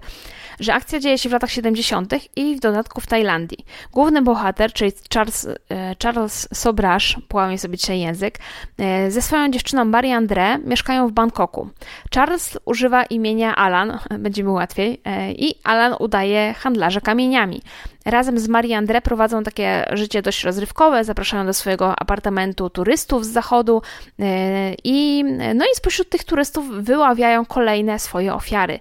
że 0.60 0.74
akcja 0.74 1.00
dzieje 1.00 1.18
się 1.18 1.30
w 1.30 1.32
latach 1.32 1.52
70. 1.52 2.14
i 2.36 2.56
w 2.56 2.60
dodatku 2.60 3.02
w 3.02 3.08
Tajlandii. 3.08 3.66
Główny 3.92 4.22
bohater, 4.22 4.74
czyli 4.74 4.92
Charles, 5.14 5.48
e, 5.48 5.96
Charles 6.04 6.48
Sobrasz, 6.54 7.18
połamie 7.28 7.58
sobie 7.58 7.78
dzisiaj 7.78 8.00
język, 8.00 8.40
e, 8.78 9.12
ze 9.12 9.22
swoją 9.22 9.52
dziewczyną 9.52 9.86
Marie 9.86 10.18
André 10.18 10.66
mieszkają 10.66 11.08
w 11.08 11.12
Bangkoku. 11.12 11.70
Charles 12.16 12.58
używa 12.66 13.04
imienia 13.04 13.56
Alan, 13.56 14.00
będzie 14.20 14.44
mu 14.44 14.54
łatwiej, 14.54 15.02
i 15.36 15.56
Alan 15.64 15.96
udaje 16.00 16.54
handlarza 16.54 17.02
kamieniami. 17.02 17.62
Razem 18.10 18.40
z 18.40 18.48
Marie 18.48 18.78
André 18.78 19.02
prowadzą 19.02 19.44
takie 19.44 19.86
życie 19.94 20.22
dość 20.22 20.44
rozrywkowe, 20.44 21.04
zapraszają 21.04 21.46
do 21.46 21.54
swojego 21.54 22.00
apartamentu 22.00 22.70
turystów 22.70 23.26
z 23.26 23.30
zachodu 23.30 23.82
e, 24.20 24.74
i, 24.84 25.24
no 25.56 25.66
i 25.66 25.76
spośród 25.76 26.10
tych 26.10 26.24
turystów 26.24 26.70
wyławiają 26.70 27.46
kolejne 27.46 28.00
swoje 28.00 28.34
ofiary. 28.34 28.80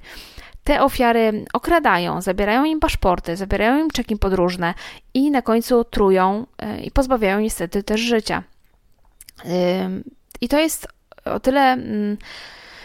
Te 0.65 0.83
ofiary 0.83 1.45
okradają, 1.53 2.21
zabierają 2.21 2.65
im 2.65 2.81
paszporty, 2.81 3.37
zabierają 3.37 3.79
im 3.79 3.91
czeki 3.91 4.17
podróżne 4.17 4.75
i 5.15 5.31
na 5.31 5.43
końcu 5.43 5.85
trują 5.85 6.47
e, 6.59 6.81
i 6.81 6.91
pozbawiają 6.91 7.41
niestety 7.41 7.83
też 7.83 8.01
życia. 8.01 8.43
I 10.41 10.49
to 10.49 10.59
jest 10.59 10.89
o 11.25 11.41
tyle 11.41 11.73
mm, 11.73 12.17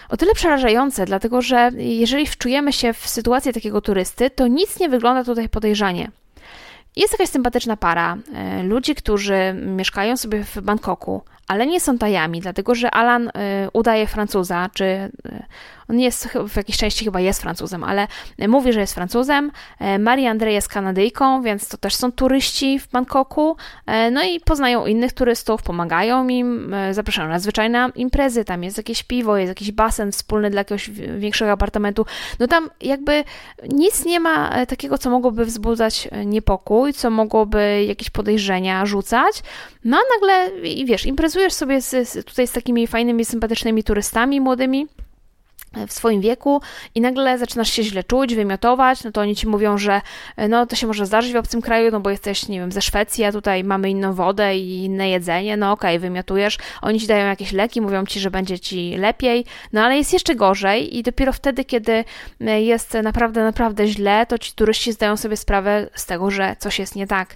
o 0.10 0.18
tyle 0.18 0.34
przerażające, 0.34 1.06
dlatego 1.06 1.42
że 1.42 1.72
jeżeli 1.78 2.28
wczujemy 2.28 2.74
się 2.74 2.94
w 2.94 3.08
sytuację 3.08 3.54
takiego 3.54 3.82
turysty, 3.82 4.30
to 4.30 4.48
nic 4.48 4.80
nie 4.80 4.90
wygląda 4.90 5.24
tutaj 5.24 5.50
podejrzanie. 5.50 6.12
Jest 6.96 7.14
jakaś 7.14 7.30
sympatyczna 7.30 7.78
para, 7.78 8.18
e, 8.34 8.64
ludzi, 8.64 8.96
którzy 8.96 9.54
mieszkają 9.54 10.18
sobie 10.18 10.44
w 10.44 10.62
Bangkoku, 10.62 11.22
ale 11.48 11.68
nie 11.68 11.80
są 11.80 11.98
tajami, 11.98 12.42
dlatego 12.42 12.76
że 12.76 12.92
Alan 12.92 13.28
y, 13.28 13.32
udaje 13.74 14.08
Francuza, 14.08 14.70
czy 14.74 14.84
y, 14.86 15.10
on 15.90 16.00
jest 16.00 16.28
w 16.50 16.58
jakiejś 16.58 16.78
części 16.78 17.06
chyba 17.06 17.20
jest 17.20 17.42
Francuzem, 17.42 17.84
ale 17.84 18.08
mówi, 18.48 18.74
że 18.74 18.80
jest 18.80 18.94
Francuzem. 18.94 19.52
E, 19.80 20.00
Marie 20.00 20.32
André 20.32 20.48
jest 20.48 20.68
Kanadyjką, 20.68 21.42
więc 21.42 21.68
to 21.68 21.78
też 21.78 21.96
są 21.96 22.12
turyści 22.12 22.80
w 22.80 22.88
Bangkoku. 22.88 23.58
E, 23.86 24.12
no 24.12 24.24
i 24.24 24.40
poznają 24.40 24.86
innych 24.86 25.14
turystów, 25.14 25.64
pomagają 25.64 26.28
im, 26.28 26.74
e, 26.74 26.94
zapraszają 26.94 27.30
na 27.30 27.40
zwyczajne 27.40 27.90
imprezy. 27.96 28.46
Tam 28.46 28.64
jest 28.64 28.78
jakieś 28.78 29.04
piwo, 29.04 29.38
jest 29.38 29.50
jakiś 29.50 29.72
basen 29.72 30.12
wspólny 30.12 30.50
dla 30.50 30.60
jakiegoś 30.60 30.90
większego 31.18 31.52
apartamentu. 31.52 32.06
No 32.40 32.48
tam 32.48 32.70
jakby 32.82 33.24
nic 33.70 34.06
nie 34.06 34.20
ma 34.20 34.66
takiego, 34.66 34.98
co 34.98 35.10
mogłoby 35.10 35.46
wzbudzać 35.46 36.10
niepokój, 36.26 36.94
co 36.94 37.10
mogłoby 37.10 37.86
jakieś 37.88 38.10
podejrzenia 38.10 38.86
rzucać. 38.86 39.44
No 39.86 39.98
a 39.98 40.02
nagle, 40.16 40.62
wiesz, 40.86 41.06
imprezujesz 41.34 41.54
sobie 41.54 41.82
z, 41.82 42.26
tutaj 42.26 42.48
z 42.48 42.52
takimi 42.52 42.88
fajnymi, 42.88 43.26
sympatycznymi 43.26 43.84
turystami 43.84 44.42
młodymi 44.42 44.88
w 45.88 45.94
swoim 45.94 46.22
wieku 46.22 46.62
i 46.96 47.02
nagle 47.02 47.38
zaczynasz 47.38 47.70
się 47.72 47.84
źle 47.84 48.04
czuć, 48.04 48.36
wymiotować, 48.36 49.04
no 49.04 49.12
to 49.12 49.22
oni 49.22 49.36
ci 49.36 49.48
mówią, 49.48 49.78
że 49.78 50.02
e, 50.38 50.48
no 50.48 50.66
to 50.66 50.76
się 50.76 50.88
może 50.88 51.06
zdarzyć 51.06 51.34
w 51.34 51.36
obcym 51.36 51.62
kraju, 51.62 51.92
no 51.92 52.00
bo 52.00 52.10
jesteś, 52.10 52.48
nie 52.48 52.60
wiem, 52.60 52.72
ze 52.72 52.82
Szwecji, 52.82 53.24
a 53.24 53.32
tutaj 53.32 53.64
mamy 53.64 53.90
inną 53.90 54.14
wodę 54.14 54.58
i 54.58 54.84
inne 54.84 55.10
jedzenie, 55.10 55.58
no 55.58 55.72
okej, 55.72 55.98
okay, 55.98 56.00
wymiotujesz, 56.00 56.58
oni 56.82 57.00
ci 57.00 57.08
dają 57.08 57.26
jakieś 57.26 57.52
leki, 57.52 57.82
mówią 57.82 58.06
ci, 58.06 58.20
że 58.20 58.32
będzie 58.32 58.60
ci 58.60 58.98
lepiej, 58.98 59.46
no 59.74 59.82
ale 59.82 59.98
jest 59.98 60.14
jeszcze 60.14 60.36
gorzej 60.36 60.98
i 60.98 61.04
dopiero 61.04 61.34
wtedy, 61.34 61.66
kiedy 61.66 62.04
e, 62.42 62.62
jest 62.62 62.94
naprawdę, 63.04 63.44
naprawdę 63.44 63.88
źle, 63.88 64.26
to 64.26 64.38
ci 64.38 64.52
turyści 64.52 64.92
zdają 64.92 65.18
sobie 65.18 65.38
sprawę 65.38 65.90
z 65.96 66.06
tego, 66.06 66.32
że 66.32 66.56
coś 66.60 66.80
jest 66.80 66.96
nie 66.96 67.08
tak. 67.08 67.36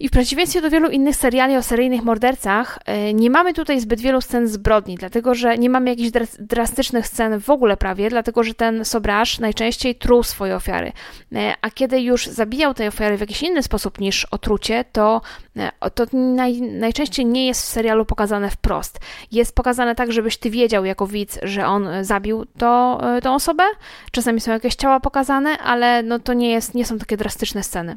I 0.00 0.08
w 0.08 0.10
przeciwieństwie 0.10 0.60
do 0.60 0.70
wielu 0.70 0.90
innych 0.90 1.16
seriali 1.16 1.56
o 1.56 1.62
seryjnych 1.62 2.02
mordercach, 2.02 2.78
e, 2.84 3.14
nie 3.14 3.30
mamy 3.30 3.54
tutaj 3.54 3.80
zbyt 3.80 4.00
wielu 4.00 4.20
scen 4.20 4.48
zbrodni, 4.48 4.94
dlatego 4.94 5.34
że 5.34 5.58
nie 5.58 5.70
mamy 5.70 5.90
jakichś 5.90 6.10
drastycznych 6.38 7.06
scen 7.06 7.40
w 7.40 7.50
ogóle 7.50 7.76
prawie, 7.76 8.10
dlatego 8.10 8.42
że 8.42 8.54
ten 8.54 8.84
sobraż 8.84 9.38
najczęściej 9.38 9.94
truł 9.94 10.22
swoje 10.22 10.56
ofiary. 10.56 10.92
E, 11.34 11.54
a 11.62 11.70
kiedy 11.70 12.00
już 12.00 12.26
zabijał 12.26 12.74
te 12.74 12.88
ofiary 12.88 13.16
w 13.16 13.20
jakiś 13.20 13.42
inny 13.42 13.62
sposób 13.62 14.00
niż 14.00 14.24
otrucie, 14.24 14.84
to, 14.92 15.20
e, 15.56 15.90
to 15.90 16.04
naj, 16.12 16.62
najczęściej 16.62 17.26
nie 17.26 17.46
jest 17.46 17.62
w 17.62 17.68
serialu 17.68 18.04
pokazane 18.04 18.50
wprost. 18.50 19.00
Jest 19.32 19.54
pokazane 19.54 19.94
tak, 19.94 20.12
żebyś 20.12 20.36
ty 20.36 20.50
wiedział 20.50 20.84
jako 20.84 21.06
widz, 21.06 21.38
że 21.42 21.66
on 21.66 21.88
zabił 22.00 22.44
to, 22.58 23.00
tą 23.22 23.34
osobę. 23.34 23.64
Czasami 24.10 24.40
są 24.40 24.52
jakieś 24.52 24.74
ciała 24.74 25.00
pokazane, 25.00 25.58
ale 25.58 26.02
no 26.02 26.18
to 26.18 26.32
nie, 26.32 26.50
jest, 26.50 26.74
nie 26.74 26.84
są 26.84 26.98
takie 26.98 27.16
drastyczne 27.16 27.62
sceny. 27.62 27.96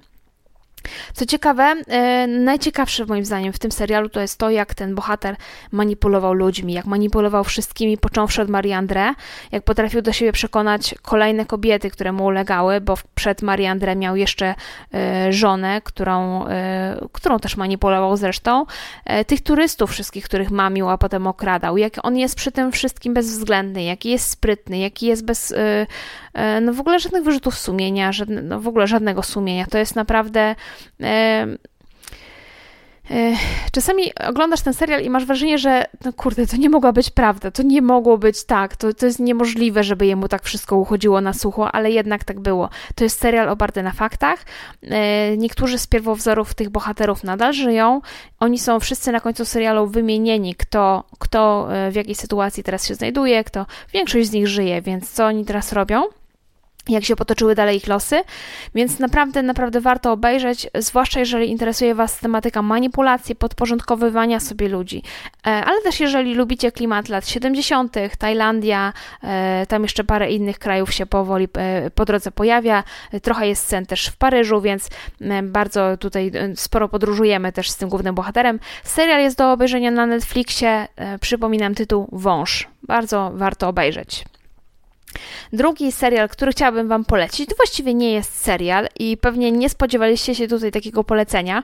Co 1.14 1.26
ciekawe, 1.26 1.76
e, 1.88 2.28
najciekawsze 2.28 3.06
moim 3.06 3.26
zdaniem 3.26 3.54
w 3.54 3.60
tym 3.60 3.72
serialu 3.72 4.10
to 4.10 4.22
jest 4.22 4.38
to, 4.38 4.50
jak 4.50 4.76
ten 4.76 4.96
bohater 4.96 5.36
manipulował 5.72 6.34
ludźmi, 6.34 6.74
jak 6.74 6.86
manipulował 6.86 7.44
wszystkimi, 7.44 7.98
począwszy 7.98 8.42
od 8.42 8.50
Mariandre, 8.50 9.14
jak 9.52 9.64
potrafił 9.64 10.02
do 10.02 10.14
siebie 10.14 10.32
przekonać 10.32 10.96
kolejne 11.02 11.46
kobiety, 11.46 11.92
które 11.92 12.12
mu 12.12 12.26
ulegały, 12.26 12.82
bo 12.82 12.98
przed 13.16 13.42
Mariandre 13.42 13.96
miał 13.96 14.16
jeszcze 14.16 14.56
e, 14.94 15.34
żonę, 15.34 15.82
którą, 15.84 16.48
e, 16.48 17.08
którą 17.12 17.40
też 17.40 17.58
manipulował 17.58 18.18
zresztą, 18.18 18.66
tych 19.28 19.42
turystów 19.42 19.92
wszystkich, 19.92 20.26
których 20.26 20.52
mamił, 20.52 20.90
a 20.90 20.98
potem 20.98 21.28
okradał, 21.28 21.78
jak 21.78 21.94
on 22.04 22.18
jest 22.18 22.36
przy 22.36 22.52
tym 22.52 22.72
wszystkim 22.72 23.14
bezwzględny, 23.14 23.84
jaki 23.84 24.10
jest 24.10 24.30
sprytny, 24.30 24.78
jaki 24.78 25.06
jest 25.06 25.26
bez, 25.26 25.54
no 26.62 26.74
w 26.74 26.80
ogóle 26.80 27.00
żadnych 27.00 27.24
wyrzutów 27.24 27.58
sumienia, 27.58 28.12
żadne, 28.12 28.42
no 28.42 28.60
w 28.60 28.68
ogóle 28.68 28.88
żadnego 28.88 29.24
sumienia. 29.24 29.66
To 29.66 29.78
jest 29.78 29.96
naprawdę 29.96 30.56
Czasami 33.72 34.16
oglądasz 34.16 34.62
ten 34.62 34.74
serial 34.74 35.02
i 35.02 35.10
masz 35.10 35.26
wrażenie, 35.26 35.58
że 35.58 35.86
no 36.06 36.14
kurde, 36.14 36.48
to 36.48 36.58
nie 36.58 36.70
mogła 36.70 36.92
być 36.92 37.10
prawda, 37.10 37.52
to 37.52 37.64
nie 37.64 37.82
mogło 37.82 38.18
być 38.18 38.44
tak, 38.44 38.76
to, 38.76 38.94
to 38.94 39.06
jest 39.06 39.20
niemożliwe, 39.20 39.84
żeby 39.84 40.06
jemu 40.06 40.28
tak 40.28 40.44
wszystko 40.44 40.78
uchodziło 40.78 41.22
na 41.22 41.34
sucho, 41.34 41.72
ale 41.72 41.92
jednak 41.92 42.24
tak 42.24 42.40
było. 42.40 42.70
To 42.96 43.04
jest 43.04 43.20
serial 43.20 43.50
oparty 43.50 43.84
na 43.84 43.92
faktach. 43.92 44.46
Niektórzy 45.38 45.78
z 45.78 45.88
pierwowzorów 45.88 46.54
tych 46.54 46.70
bohaterów 46.70 47.24
nadal 47.24 47.54
żyją. 47.54 48.02
Oni 48.40 48.60
są 48.60 48.80
wszyscy 48.80 49.12
na 49.12 49.20
końcu 49.20 49.46
serialu 49.46 49.88
wymienieni, 49.88 50.56
kto, 50.56 51.04
kto 51.20 51.68
w 51.92 51.96
jakiej 51.96 52.16
sytuacji 52.16 52.64
teraz 52.64 52.88
się 52.88 52.96
znajduje, 52.96 53.44
kto 53.44 53.66
większość 53.94 54.28
z 54.28 54.32
nich 54.32 54.48
żyje, 54.48 54.82
więc 54.82 55.12
co 55.12 55.26
oni 55.26 55.46
teraz 55.46 55.74
robią 55.74 56.04
jak 56.90 57.04
się 57.04 57.16
potoczyły 57.16 57.56
dalej 57.56 57.78
ich 57.78 57.88
losy, 57.88 58.22
więc 58.76 59.00
naprawdę, 59.00 59.44
naprawdę 59.44 59.82
warto 59.82 60.12
obejrzeć, 60.12 60.68
zwłaszcza 60.76 61.20
jeżeli 61.20 61.50
interesuje 61.50 61.96
Was 61.96 62.20
tematyka 62.20 62.62
manipulacji, 62.62 63.36
podporządkowywania 63.36 64.40
sobie 64.40 64.70
ludzi, 64.70 65.04
e, 65.48 65.50
ale 65.50 65.82
też 65.82 66.00
jeżeli 66.00 66.34
lubicie 66.34 66.72
klimat 66.72 67.10
lat 67.10 67.28
70., 67.28 67.96
Tajlandia, 68.18 68.94
e, 69.24 69.66
tam 69.70 69.84
jeszcze 69.84 70.04
parę 70.04 70.32
innych 70.32 70.60
krajów 70.60 70.94
się 70.94 71.06
powoli 71.06 71.48
e, 71.58 71.92
po 71.92 72.06
drodze 72.06 72.32
pojawia, 72.32 72.84
trochę 73.22 73.48
jest 73.48 73.64
scen 73.64 73.86
też 73.86 74.08
w 74.08 74.18
Paryżu, 74.18 74.62
więc 74.62 74.90
bardzo 75.44 75.98
tutaj 75.98 76.32
sporo 76.56 76.90
podróżujemy 76.90 77.52
też 77.52 77.70
z 77.70 77.78
tym 77.78 77.90
głównym 77.90 78.16
bohaterem. 78.16 78.60
Serial 78.84 79.22
jest 79.22 79.38
do 79.38 79.52
obejrzenia 79.52 79.92
na 79.92 80.06
Netflixie, 80.06 80.88
przypominam 81.22 81.76
tytuł 81.76 82.08
Wąż, 82.12 82.68
bardzo 82.84 83.32
warto 83.34 83.68
obejrzeć. 83.68 84.26
Drugi 85.54 85.92
serial, 85.92 86.30
który 86.30 86.52
chciałabym 86.52 86.88
Wam 86.88 87.06
polecić, 87.06 87.50
to 87.50 87.56
właściwie 87.56 87.94
nie 87.94 88.12
jest 88.12 88.42
serial 88.42 88.88
i 89.00 89.18
pewnie 89.18 89.52
nie 89.52 89.70
spodziewaliście 89.70 90.36
się 90.36 90.48
tutaj 90.48 90.72
takiego 90.72 91.04
polecenia. 91.04 91.64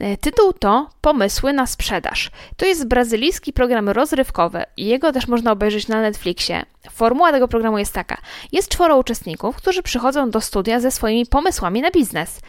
E, 0.00 0.16
tytuł 0.16 0.52
to 0.52 0.88
Pomysły 1.00 1.52
na 1.52 1.66
sprzedaż. 1.66 2.30
To 2.56 2.66
jest 2.66 2.88
brazylijski 2.88 3.52
program 3.52 3.88
rozrywkowy 3.88 4.64
i 4.76 4.86
jego 4.86 5.12
też 5.12 5.28
można 5.28 5.52
obejrzeć 5.52 5.88
na 5.88 6.00
Netflixie. 6.00 6.62
Formuła 6.90 7.32
tego 7.32 7.48
programu 7.48 7.78
jest 7.78 7.92
taka: 7.92 8.16
jest 8.52 8.68
czworo 8.68 8.98
uczestników, 8.98 9.56
którzy 9.56 9.82
przychodzą 9.82 10.30
do 10.30 10.40
studia 10.40 10.80
ze 10.80 10.90
swoimi 10.90 11.26
pomysłami 11.26 11.80
na 11.80 11.90
biznes. 11.90 12.40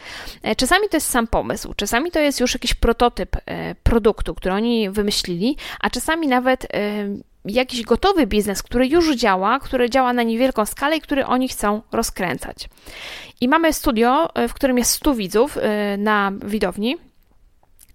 E, 0.42 0.56
czasami 0.56 0.88
to 0.88 0.96
jest 0.96 1.08
sam 1.08 1.26
pomysł, 1.26 1.74
czasami 1.76 2.10
to 2.10 2.20
jest 2.20 2.40
już 2.40 2.54
jakiś 2.54 2.74
prototyp 2.74 3.36
e, 3.36 3.74
produktu, 3.74 4.34
który 4.34 4.54
oni 4.54 4.90
wymyślili, 4.90 5.56
a 5.80 5.90
czasami 5.90 6.28
nawet 6.28 6.66
jakiś 7.44 7.82
gotowy 7.82 8.26
biznes, 8.26 8.62
który 8.62 8.86
już 8.86 9.16
działa, 9.16 9.58
który 9.58 9.90
działa 9.90 10.12
na 10.12 10.22
niewielką 10.22 10.66
skalę 10.66 10.96
i 10.96 11.00
który 11.00 11.26
oni 11.26 11.48
chcą 11.48 11.82
rozkręcać. 11.92 12.68
I 13.40 13.48
mamy 13.48 13.72
studio, 13.72 14.28
w 14.48 14.54
którym 14.54 14.78
jest 14.78 14.92
100 14.92 15.14
widzów 15.14 15.58
na 15.98 16.32
widowni. 16.44 16.96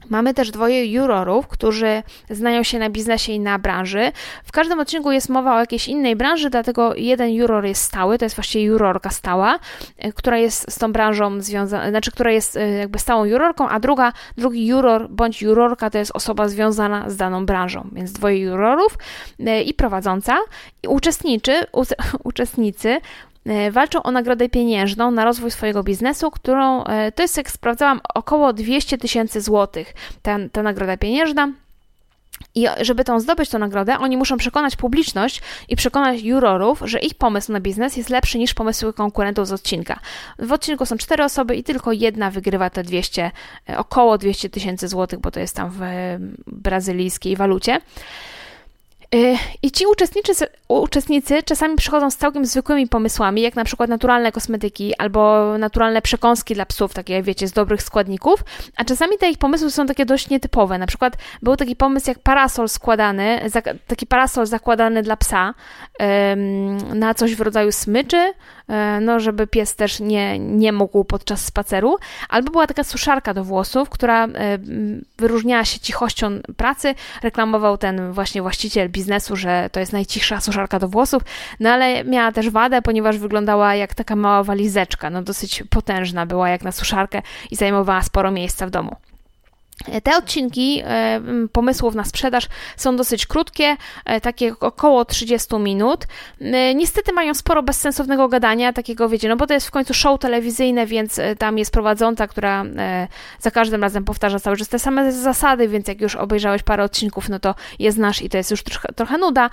Mamy 0.09 0.33
też 0.33 0.51
dwoje 0.51 0.85
jurorów, 0.85 1.47
którzy 1.47 2.03
znają 2.29 2.63
się 2.63 2.79
na 2.79 2.89
biznesie 2.89 3.31
i 3.33 3.39
na 3.39 3.59
branży. 3.59 4.11
W 4.43 4.51
każdym 4.51 4.79
odcinku 4.79 5.11
jest 5.11 5.29
mowa 5.29 5.55
o 5.55 5.59
jakiejś 5.59 5.87
innej 5.87 6.15
branży, 6.15 6.49
dlatego 6.49 6.95
jeden 6.95 7.29
juror 7.29 7.65
jest 7.65 7.81
stały, 7.81 8.17
to 8.17 8.25
jest 8.25 8.35
właściwie 8.35 8.65
jurorka 8.65 9.09
stała, 9.09 9.59
e, 9.97 10.13
która 10.13 10.37
jest 10.37 10.71
z 10.71 10.77
tą 10.77 10.91
branżą 10.91 11.41
związana, 11.41 11.89
znaczy, 11.89 12.11
która 12.11 12.31
jest 12.31 12.57
e, 12.57 12.69
jakby 12.69 12.99
stałą 12.99 13.25
jurorką, 13.25 13.69
a 13.69 13.79
druga, 13.79 14.13
drugi 14.37 14.67
juror 14.67 15.09
bądź 15.09 15.41
jurorka 15.41 15.89
to 15.89 15.97
jest 15.97 16.11
osoba 16.13 16.47
związana 16.47 17.09
z 17.09 17.17
daną 17.17 17.45
branżą, 17.45 17.89
więc 17.91 18.11
dwoje 18.11 18.39
jurorów 18.39 18.97
e, 19.39 19.61
i 19.61 19.73
prowadząca. 19.73 20.37
I 20.83 20.87
uczestniczy, 20.87 21.65
uczestnicy 22.23 22.65
E, 22.85 23.01
walczą 23.71 24.03
o 24.03 24.11
nagrodę 24.11 24.49
pieniężną 24.49 25.11
na 25.11 25.25
rozwój 25.25 25.51
swojego 25.51 25.83
biznesu, 25.83 26.31
którą 26.31 26.83
e, 26.83 27.11
to 27.11 27.21
jest, 27.21 27.37
jak 27.37 27.51
sprawdzałam, 27.51 28.01
około 28.13 28.53
200 28.53 28.97
tysięcy 28.97 29.41
złotych. 29.41 29.93
Ta, 30.21 30.37
ta 30.51 30.63
nagroda 30.63 30.97
pieniężna. 30.97 31.51
I 32.55 32.67
żeby 32.81 33.03
tą 33.03 33.19
zdobyć 33.19 33.49
tę 33.49 33.59
nagrodę, 33.59 33.97
oni 33.99 34.17
muszą 34.17 34.37
przekonać 34.37 34.75
publiczność 34.75 35.41
i 35.69 35.75
przekonać 35.75 36.21
jurorów, 36.21 36.81
że 36.85 36.99
ich 36.99 37.13
pomysł 37.13 37.51
na 37.51 37.59
biznes 37.59 37.97
jest 37.97 38.09
lepszy 38.09 38.37
niż 38.37 38.53
pomysły 38.53 38.93
konkurentów 38.93 39.47
z 39.47 39.51
odcinka. 39.51 39.99
W 40.39 40.51
odcinku 40.51 40.85
są 40.85 40.97
cztery 40.97 41.23
osoby 41.23 41.55
i 41.55 41.63
tylko 41.63 41.91
jedna 41.91 42.31
wygrywa 42.31 42.69
te 42.69 42.83
200, 42.83 43.31
e, 43.69 43.77
około 43.77 44.17
200 44.17 44.49
tysięcy 44.49 44.87
złotych, 44.87 45.19
bo 45.19 45.31
to 45.31 45.39
jest 45.39 45.55
tam 45.55 45.69
w 45.69 45.79
brazylijskiej 46.47 47.35
walucie. 47.35 47.81
Y, 49.15 49.37
I 49.61 49.71
ci 49.71 49.85
uczestnicy, 49.85 50.47
uczestnicy 50.67 51.43
czasami 51.43 51.75
przychodzą 51.75 52.11
z 52.11 52.17
całkiem 52.17 52.45
zwykłymi 52.45 52.87
pomysłami, 52.87 53.41
jak 53.41 53.55
na 53.55 53.63
przykład 53.63 53.89
naturalne 53.89 54.31
kosmetyki 54.31 54.95
albo 54.97 55.53
naturalne 55.57 56.01
przekąski 56.01 56.53
dla 56.53 56.65
psów, 56.65 56.93
takie 56.93 57.23
wiecie, 57.23 57.47
z 57.47 57.51
dobrych 57.51 57.81
składników, 57.81 58.43
a 58.77 58.85
czasami 58.85 59.17
te 59.17 59.29
ich 59.29 59.37
pomysły 59.37 59.71
są 59.71 59.85
takie 59.85 60.05
dość 60.05 60.29
nietypowe. 60.29 60.77
Na 60.77 60.87
przykład 60.87 61.17
był 61.41 61.55
taki 61.55 61.75
pomysł 61.75 62.09
jak 62.09 62.19
parasol 62.19 62.69
składany, 62.69 63.41
taki 63.87 64.05
parasol 64.05 64.45
zakładany 64.45 65.03
dla 65.03 65.17
psa 65.17 65.53
na 66.93 67.13
coś 67.13 67.35
w 67.35 67.41
rodzaju 67.41 67.71
smyczy, 67.71 68.33
no 69.01 69.19
żeby 69.19 69.47
pies 69.47 69.75
też 69.75 69.99
nie, 69.99 70.39
nie 70.39 70.73
mógł 70.73 71.03
podczas 71.03 71.45
spaceru, 71.45 71.97
albo 72.29 72.51
była 72.51 72.67
taka 72.67 72.83
suszarka 72.83 73.33
do 73.33 73.43
włosów, 73.43 73.89
która 73.89 74.27
wyróżniała 75.17 75.65
się 75.65 75.79
cichością 75.79 76.39
pracy, 76.57 76.95
reklamował 77.23 77.77
ten 77.77 78.11
właśnie 78.11 78.41
właściciel 78.41 78.89
biznesu, 78.89 79.35
że 79.35 79.69
to 79.71 79.79
jest 79.79 79.93
najcichsza 79.93 80.41
suszarka 80.41 80.79
do 80.79 80.87
włosów, 80.87 81.23
no 81.59 81.69
ale 81.69 82.03
miała 82.03 82.31
też 82.31 82.49
wadę, 82.49 82.81
ponieważ 82.81 83.17
wyglądała 83.17 83.75
jak 83.75 83.93
taka 83.95 84.15
mała 84.15 84.43
walizeczka, 84.43 85.09
no 85.09 85.21
dosyć 85.21 85.63
potężna 85.69 86.25
była 86.25 86.49
jak 86.49 86.63
na 86.63 86.71
suszarkę 86.71 87.21
i 87.51 87.55
zajmowała 87.55 88.01
sporo 88.01 88.31
miejsca 88.31 88.67
w 88.67 88.69
domu. 88.69 88.95
Te 90.03 90.17
odcinki 90.17 90.81
e, 90.83 91.21
pomysłów 91.51 91.95
na 91.95 92.03
sprzedaż 92.03 92.47
są 92.77 92.95
dosyć 92.95 93.25
krótkie, 93.25 93.77
e, 94.05 94.21
takie 94.21 94.53
około 94.59 95.05
30 95.05 95.59
minut. 95.59 96.05
E, 96.41 96.75
niestety 96.75 97.13
mają 97.13 97.33
sporo 97.33 97.63
bezsensownego 97.63 98.27
gadania, 98.27 98.73
takiego 98.73 99.09
wiecie, 99.09 99.29
no 99.29 99.35
bo 99.35 99.47
to 99.47 99.53
jest 99.53 99.67
w 99.67 99.71
końcu 99.71 99.93
show 99.93 100.19
telewizyjne, 100.19 100.85
więc 100.85 101.19
tam 101.37 101.57
jest 101.57 101.71
prowadząca, 101.71 102.27
która 102.27 102.65
za 103.39 103.51
każdym 103.51 103.81
razem 103.81 104.03
powtarza 104.03 104.39
cały 104.39 104.57
czas 104.57 104.67
te 104.67 104.79
same 104.79 105.11
zasady, 105.11 105.67
więc 105.67 105.87
jak 105.87 106.01
już 106.01 106.15
obejrzałeś 106.15 106.63
parę 106.63 106.83
odcinków, 106.83 107.29
no 107.29 107.39
to 107.39 107.55
je 107.79 107.91
znasz 107.91 108.21
i 108.21 108.29
to 108.29 108.37
jest 108.37 108.51
już 108.51 108.63
trochę, 108.63 108.93
trochę 108.93 109.17
nuda. 109.17 109.49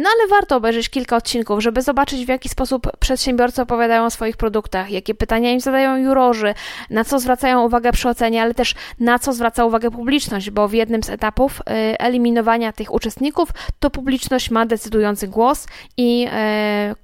No 0.00 0.08
ale 0.14 0.28
warto 0.30 0.56
obejrzeć 0.56 0.88
kilka 0.88 1.16
odcinków, 1.16 1.62
żeby 1.62 1.82
zobaczyć 1.82 2.24
w 2.24 2.28
jaki 2.28 2.48
sposób 2.48 2.96
przedsiębiorcy 2.98 3.62
opowiadają 3.62 4.04
o 4.04 4.10
swoich 4.10 4.36
produktach, 4.36 4.90
jakie 4.90 5.14
pytania 5.14 5.52
im 5.52 5.60
zadają 5.60 5.96
jurorzy, 5.96 6.54
na 6.90 7.04
co 7.04 7.20
zwracają 7.20 7.64
uwagę 7.64 7.92
przy 7.92 8.08
ocenie, 8.08 8.42
ale 8.42 8.54
też 8.54 8.74
na 9.00 9.18
co 9.18 9.32
zwracają 9.32 9.51
zwraca 9.52 9.64
uwagę 9.64 9.90
publiczność, 9.90 10.50
bo 10.50 10.68
w 10.68 10.72
jednym 10.72 11.02
z 11.02 11.10
etapów 11.10 11.60
y, 11.60 11.98
eliminowania 11.98 12.72
tych 12.72 12.94
uczestników 12.94 13.48
to 13.80 13.90
publiczność 13.90 14.50
ma 14.50 14.66
decydujący 14.66 15.28
głos 15.28 15.66
i 15.96 16.26
y, 16.26 16.30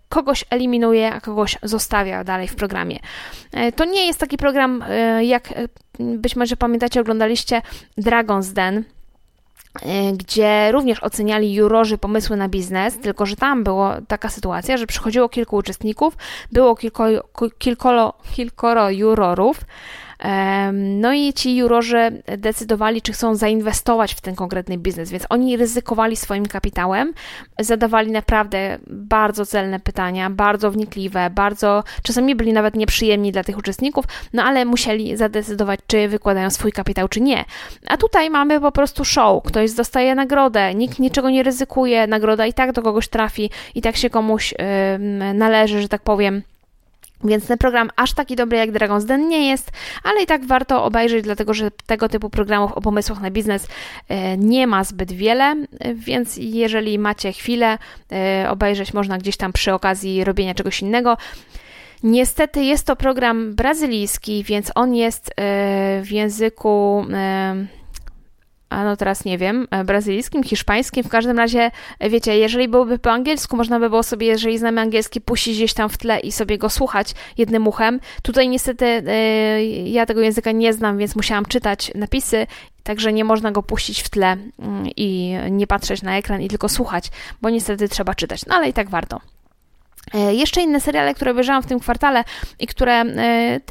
kogoś 0.09 0.45
eliminuje, 0.51 1.13
a 1.13 1.21
kogoś 1.21 1.59
zostawia 1.63 2.25
dalej 2.25 2.49
w 2.49 2.55
programie. 2.55 2.99
Y, 3.69 3.73
to 3.73 3.85
nie 3.85 4.07
jest 4.07 4.21
taki 4.21 4.37
program, 4.37 4.85
jak 5.21 5.55
być 5.99 6.37
może 6.37 6.57
pamiętacie, 6.57 7.01
oglądaliście 7.01 7.63
Dragon's 7.99 8.53
Den, 8.53 8.85
gdzie 10.15 10.73
również 10.73 11.03
oceniali 11.03 11.55
jurorzy 11.55 11.99
pomysły 11.99 12.37
na 12.37 12.49
biznes, 12.49 12.99
tylko 12.99 13.27
że 13.27 13.37
tam 13.37 13.65
była 13.65 14.01
taka 14.09 14.29
sytuacja, 14.29 14.77
że 14.77 14.87
przychodziło 14.87 15.29
kilku 15.29 15.57
uczestników, 15.57 16.17
było 16.53 16.77
kilko, 16.77 17.05
kilkoro, 17.59 18.15
kilkoro 18.33 18.91
jurorów, 18.91 19.61
no 20.73 21.13
i 21.13 21.33
ci 21.33 21.57
jurorzy 21.57 22.23
decydowali, 22.39 23.03
czy 23.03 23.13
chcą 23.13 23.35
zainwestować 23.35 24.15
w 24.15 24.21
ten 24.21 24.35
konkretny 24.35 24.79
biznes, 24.79 25.11
więc 25.11 25.25
oni 25.29 25.57
ryzykowali 25.57 26.17
swoim 26.17 26.47
kapitałem, 26.47 27.15
zadawali 27.61 28.13
naprawdę 28.13 28.79
bardzo 28.87 29.47
celne 29.47 29.81
pytania, 29.81 30.31
bardzo 30.31 30.71
wnikliwe, 30.71 31.31
bardzo 31.31 31.85
czasami 32.03 32.35
byli 32.35 32.53
nawet 32.53 32.77
nieprzyjemni 32.77 33.33
dla 33.33 33.45
tych 33.45 33.59
uczestników, 33.59 34.05
no 34.33 34.43
ale 34.43 34.65
musieli 34.65 35.17
zadecydować, 35.17 35.81
czy 35.87 36.09
wykładają 36.09 36.51
swój 36.51 36.73
kapitał, 36.73 37.09
czy 37.09 37.21
nie. 37.21 37.45
A 37.89 37.97
tutaj 37.97 38.31
mamy 38.31 38.61
po 38.61 38.73
prostu 38.73 39.05
show, 39.05 39.43
ktoś 39.45 39.73
dostaje 39.73 40.15
nagrodę, 40.15 40.75
nikt 40.75 40.99
niczego 40.99 41.31
nie 41.31 41.43
ryzykuje, 41.43 42.07
nagroda 42.07 42.47
i 42.47 42.53
tak 42.53 42.73
do 42.73 42.83
kogoś 42.83 43.09
trafi, 43.09 43.51
i 43.75 43.83
tak 43.83 43.97
się 43.97 44.11
komuś 44.11 44.53
yy, 44.53 45.35
należy, 45.35 45.83
że 45.83 45.89
tak 45.89 46.03
powiem 46.03 46.43
Więc 47.25 47.47
ten 47.47 47.59
program 47.59 47.91
aż 47.97 48.13
taki 48.13 48.37
dobry 48.37 48.59
jak 48.59 48.73
Dragon's 48.73 49.05
Den 49.05 49.29
nie 49.29 49.49
jest, 49.49 49.71
ale 50.03 50.23
i 50.23 50.27
tak 50.27 50.45
warto 50.45 50.85
obejrzeć, 50.85 51.25
dlatego 51.25 51.55
że 51.55 51.71
tego 51.71 52.09
typu 52.09 52.31
programów 52.31 52.73
o 52.73 52.81
pomysłach 52.81 53.21
na 53.21 53.31
biznes 53.31 53.69
e, 54.09 54.37
nie 54.37 54.67
ma 54.67 54.85
zbyt 54.85 55.13
wiele, 55.13 55.55
więc 55.95 56.37
jeżeli 56.37 56.99
macie 56.99 57.33
chwilę, 57.33 57.79
e, 58.13 58.51
obejrzeć 58.51 58.95
można 58.95 59.19
gdzieś 59.19 59.37
tam 59.37 59.53
przy 59.53 59.73
okazji 59.73 60.25
robienia 60.25 60.55
czegoś 60.55 60.83
innego. 60.83 61.17
Niestety 62.03 62.65
jest 62.65 62.87
to 62.87 62.97
program 62.97 63.55
brazylijski, 63.55 64.45
więc 64.45 64.73
on 64.75 64.95
jest 64.95 65.29
e, 65.29 65.33
w 66.03 66.11
języku 66.11 67.05
a 68.71 68.85
no 68.85 68.97
teraz 68.97 69.25
nie 69.25 69.39
wiem, 69.39 69.69
e, 69.71 69.85
brazylijskim, 69.85 70.43
hiszpańskim, 70.43 71.05
w 71.05 71.09
każdym 71.09 71.39
razie, 71.39 71.71
e, 71.99 72.11
wiecie, 72.11 72.39
jeżeli 72.39 72.69
byłoby 72.69 72.99
po 72.99 73.11
angielsku, 73.11 73.57
można 73.57 73.81
by 73.81 73.91
było 73.91 74.03
sobie, 74.03 74.27
jeżeli 74.27 74.59
znamy 74.59 74.81
angielski, 74.81 75.21
puścić 75.21 75.57
gdzieś 75.57 75.75
tam 75.75 75.89
w 75.89 75.99
tle 75.99 76.21
i 76.21 76.33
sobie 76.33 76.59
go 76.59 76.71
słuchać 76.71 77.15
jednym 77.39 77.67
uchem. 77.67 78.01
Tutaj 78.23 78.49
niestety 78.49 78.85
e, 78.87 79.65
ja 79.67 80.07
tego 80.07 80.21
języka 80.21 80.53
nie 80.53 80.73
znam, 80.73 80.99
więc 80.99 81.17
musiałam 81.17 81.45
czytać 81.45 81.93
napisy, 81.95 82.47
także 82.83 83.13
nie 83.13 83.25
można 83.25 83.53
go 83.53 83.63
puścić 83.63 84.03
w 84.03 84.09
tle 84.09 84.27
mm, 84.59 84.87
i 84.97 85.37
nie 85.51 85.67
patrzeć 85.67 86.03
na 86.03 86.19
ekran 86.19 86.43
i 86.43 86.49
tylko 86.49 86.69
słuchać, 86.69 87.11
bo 87.43 87.51
niestety 87.51 87.89
trzeba 87.89 88.15
czytać, 88.15 88.47
no 88.47 88.55
ale 88.55 88.69
i 88.69 88.73
tak 88.73 88.91
warto. 88.91 89.21
Jeszcze 90.31 90.61
inne 90.61 90.81
seriale, 90.81 91.15
które 91.15 91.31
obejrzałam 91.31 91.63
w 91.63 91.67
tym 91.67 91.81
kwartale 91.81 92.25
i 92.59 92.67
które 92.67 93.05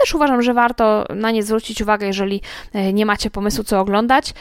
też 0.02 0.16
uważam, 0.16 0.42
że 0.42 0.54
warto 0.54 1.06
na 1.16 1.32
nie 1.32 1.44
zwrócić 1.44 1.82
uwagę, 1.82 2.08
jeżeli 2.08 2.42
nie 2.94 3.06
macie 3.06 3.30
pomysłu, 3.30 3.64
co 3.64 3.80
oglądać. 3.80 4.34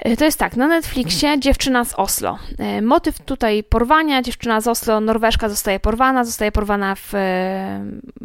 E, 0.00 0.16
to 0.16 0.24
jest 0.24 0.38
tak, 0.38 0.56
na 0.56 0.68
Netflixie 0.68 1.40
dziewczyna 1.40 1.84
z 1.84 1.94
Oslo. 1.94 2.38
E, 2.58 2.82
motyw 2.82 3.20
tutaj 3.20 3.64
porwania, 3.64 4.22
dziewczyna 4.22 4.60
z 4.60 4.66
Oslo, 4.66 5.00
Norweszka 5.00 5.48
zostaje 5.48 5.80
porwana, 5.80 6.24
zostaje 6.24 6.52
porwana 6.52 6.94
w, 6.94 7.14
e, 7.14 7.84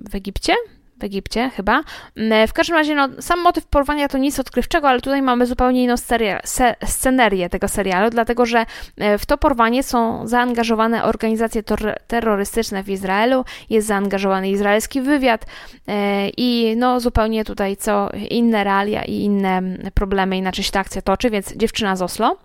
w 0.10 0.16
Egipcie, 0.16 0.54
w 1.00 1.04
Egipcie 1.04 1.50
chyba. 1.50 1.84
Mm, 2.18 2.48
w 2.48 2.54
każdym 2.54 2.76
razie, 2.76 2.96
no, 2.96 3.10
sam 3.20 3.42
motyw 3.42 3.66
porwania 3.66 4.08
to 4.08 4.18
nic 4.18 4.40
odkrywczego, 4.40 4.90
ale 4.90 5.02
tutaj 5.02 5.22
mamy 5.22 5.46
zupełnie 5.46 5.84
inną 5.84 5.98
serial, 5.98 6.40
se, 6.44 6.76
scenerię 6.86 7.50
tego 7.50 7.68
serialu, 7.68 8.10
dlatego 8.10 8.46
że 8.46 8.66
e, 8.98 9.18
w 9.18 9.26
to 9.26 9.38
porwanie 9.38 9.84
są 9.84 10.28
zaangażowane 10.28 11.04
organizacje 11.04 11.64
terrorystyczne 12.08 12.84
w 12.84 12.90
Izraelu, 12.90 13.46
jest 13.70 13.88
zaangażowany 13.88 14.50
izraelski 14.50 15.02
wywiad 15.02 15.46
e, 15.88 16.30
i 16.38 16.76
no 16.78 17.00
zupełnie 17.00 17.46
tutaj 17.46 17.78
co 17.78 18.10
inne 18.30 18.64
realia 18.64 19.04
i 19.04 19.14
inne 19.14 19.62
problemy, 19.94 20.38
inaczej 20.38 20.64
się 20.64 20.72
ta 20.72 20.80
akcja 20.80 21.02
toczy, 21.02 21.30
więc 21.30 21.56
dziewczyna 21.56 21.96
z 21.96 22.02
Oslo. 22.02 22.38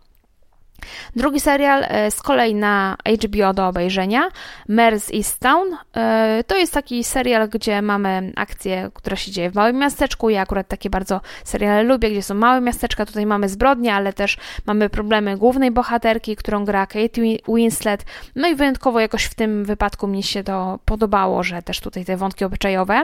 Drugi 1.17 1.41
serial 1.41 1.85
e, 1.89 2.11
z 2.11 2.23
kolei 2.23 2.55
na 2.55 2.97
HBO 3.25 3.53
do 3.53 3.69
obejrzenia, 3.69 4.29
Mers 4.69 5.11
Easttown. 5.15 5.77
E, 5.97 6.45
to 6.47 6.57
jest 6.57 6.75
taki 6.75 7.05
serial, 7.05 7.49
gdzie 7.49 7.83
mamy 7.83 8.33
akcję, 8.37 8.91
która 8.95 9.17
się 9.17 9.31
dzieje 9.31 9.51
w 9.51 9.55
małym 9.55 9.77
miasteczku. 9.77 10.31
Ja 10.31 10.41
akurat 10.41 10.69
takie 10.69 10.91
bardzo 10.91 11.21
seriale 11.45 11.83
lubię, 11.83 12.11
gdzie 12.11 12.23
są 12.23 12.35
małe 12.35 12.61
miasteczka. 12.61 13.07
Tutaj 13.07 13.27
mamy 13.27 13.49
zbrodnie, 13.49 13.95
ale 13.95 14.13
też 14.13 14.37
mamy 14.67 14.89
problemy 14.89 15.37
głównej 15.37 15.71
bohaterki, 15.71 16.37
którą 16.37 16.65
gra 16.65 16.87
Kate 16.87 17.21
Winslet. 17.49 18.05
No 18.37 18.49
i 18.49 18.55
wyjątkowo 18.55 19.01
jakoś 19.01 19.25
w 19.25 19.35
tym 19.35 19.65
wypadku 19.65 20.07
mi 20.07 20.23
się 20.23 20.45
to 20.45 20.79
podobało, 20.85 21.43
że 21.43 21.63
też 21.63 21.81
tutaj 21.81 22.05
te 22.05 22.17
wątki 22.17 22.45
obyczajowe. 22.45 23.03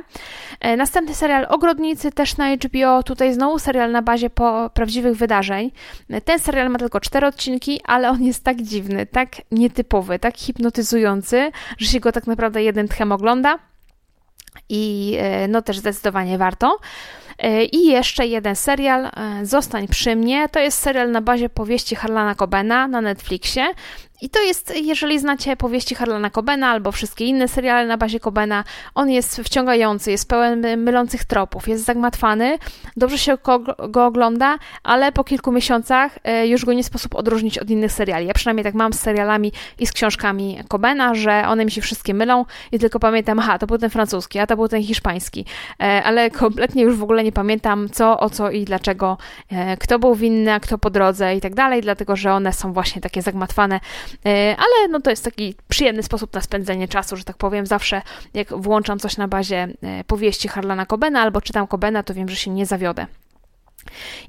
E, 0.61 0.77
następny 0.77 1.15
serial 1.15 1.47
Ogrodnicy 1.49 2.13
też 2.13 2.37
na 2.37 2.57
HBO. 2.57 3.03
Tutaj 3.03 3.35
znowu 3.35 3.59
serial 3.59 3.93
na 3.93 4.03
bazie 4.03 4.31
po 4.31 4.71
prawdziwych 4.75 5.17
wydarzeń. 5.17 5.71
Ten 6.25 6.39
serial 6.39 6.71
ma 6.71 6.79
tylko 6.79 7.01
cztery 7.01 7.27
odcinki 7.27 7.66
ale 7.85 8.11
on 8.11 8.23
jest 8.23 8.45
tak 8.45 8.63
dziwny, 8.63 9.07
tak 9.07 9.37
nietypowy, 9.51 10.19
tak 10.19 10.37
hipnotyzujący, 10.37 11.51
że 11.79 11.87
się 11.87 12.01
go 12.01 12.13
tak 12.13 12.27
naprawdę 12.27 12.63
jeden 12.63 12.89
tchem 12.89 13.13
ogląda. 13.13 13.59
I 14.69 15.17
e, 15.19 15.49
no 15.49 15.63
też 15.63 15.79
zdecydowanie 15.79 16.39
warto. 16.39 16.79
E, 17.39 17.65
I 17.65 17.87
jeszcze 17.87 18.27
jeden 18.27 18.57
serial, 18.57 19.07
e, 19.07 19.11
Zostań 19.43 19.89
przy 19.89 20.17
mnie. 20.17 20.49
To 20.49 20.61
jest 20.61 20.79
serial 20.79 21.11
na 21.11 21.21
bazie 21.21 21.49
powieści 21.49 21.97
Harlana 21.97 22.35
Cobena 22.35 22.89
na 22.89 23.01
Netflixie. 23.01 23.67
I 24.21 24.31
to 24.31 24.43
jest, 24.43 24.73
jeżeli 24.77 25.19
znacie 25.19 25.57
powieści 25.57 25.95
Harlana 25.95 26.31
Cobena 26.31 26.69
albo 26.69 26.93
wszystkie 26.93 27.25
inne 27.25 27.49
seriale 27.49 27.87
na 27.87 27.97
bazie 27.97 28.21
Cobena, 28.21 28.65
on 28.95 29.11
jest 29.11 29.41
wciągający, 29.41 30.11
jest 30.11 30.29
pełen 30.29 30.83
mylących 30.83 31.25
tropów, 31.25 31.69
jest 31.69 31.85
zagmatwany, 31.85 32.59
dobrze 32.97 33.19
się 33.19 33.37
go, 33.89 34.05
ogląda, 34.07 34.59
ale 34.83 35.13
po 35.13 35.25
kilku 35.25 35.53
miesiącach 35.53 36.19
e, 36.25 36.47
już 36.47 36.65
go 36.65 36.73
nie 36.73 36.85
sposób 36.85 37.15
odróżnić 37.15 37.59
od 37.59 37.71
innych 37.71 37.93
seriali. 37.93 38.27
Ja 38.27 38.35
przynajmniej 38.35 38.65
tak 38.65 38.75
mam 38.75 38.93
z 38.93 39.01
serialami 39.01 39.53
i 39.79 39.87
z 39.87 39.93
książkami 39.93 40.59
Cobena, 40.69 41.15
że 41.15 41.45
one 41.49 41.65
mi 41.65 41.71
się 41.71 41.81
wszystkie 41.81 42.15
mylą 42.15 42.45
i 42.73 42.79
tylko 42.79 42.99
pamiętam, 42.99 43.39
aha, 43.39 43.59
to 43.59 43.67
był 43.67 43.79
ten 43.79 43.91
francuski, 43.91 44.39
a 44.39 44.47
to 44.47 44.57
był 44.57 44.69
ten 44.69 44.83
hiszpański, 44.83 45.45
e, 45.81 46.03
ale 46.05 46.31
kompletnie 46.31 46.83
już 46.83 46.97
w 46.97 47.03
ogóle 47.03 47.25
nie 47.25 47.33
pamiętam 47.33 47.89
co, 47.89 48.21
o 48.21 48.31
co 48.31 48.51
i 48.51 48.65
dlaczego, 48.65 49.19
e, 49.51 49.77
kto 49.77 49.99
był 49.99 50.15
winny, 50.15 50.53
a 50.53 50.61
kto 50.61 50.79
po 50.79 50.91
drodze 50.91 51.37
i 51.37 51.41
tak 51.41 51.55
dalej, 51.55 51.83
dlatego 51.83 52.17
że 52.17 52.33
one 52.33 52.53
są 52.53 52.73
właśnie 52.73 53.03
takie 53.03 53.23
zagmatwane 53.23 53.81
ale 54.57 54.89
no 54.91 55.01
to 55.01 55.11
jest 55.11 55.25
taki 55.25 55.55
przyjemny 55.69 56.03
sposób 56.03 56.35
na 56.35 56.41
spędzenie 56.41 56.89
czasu, 56.89 57.17
że 57.17 57.25
tak 57.25 57.37
powiem. 57.37 57.67
Zawsze 57.67 58.03
jak 58.35 58.49
włączam 58.55 58.99
coś 58.99 59.17
na 59.17 59.29
bazie 59.29 59.69
e, 59.83 60.05
powieści 60.05 60.49
Harlana 60.49 60.87
Cobena 60.87 61.21
albo 61.21 61.41
czytam 61.41 61.67
Cobena, 61.67 62.03
to 62.03 62.15
wiem, 62.15 62.29
że 62.29 62.37
się 62.37 62.51
nie 62.51 62.67
zawiodę. 62.67 63.07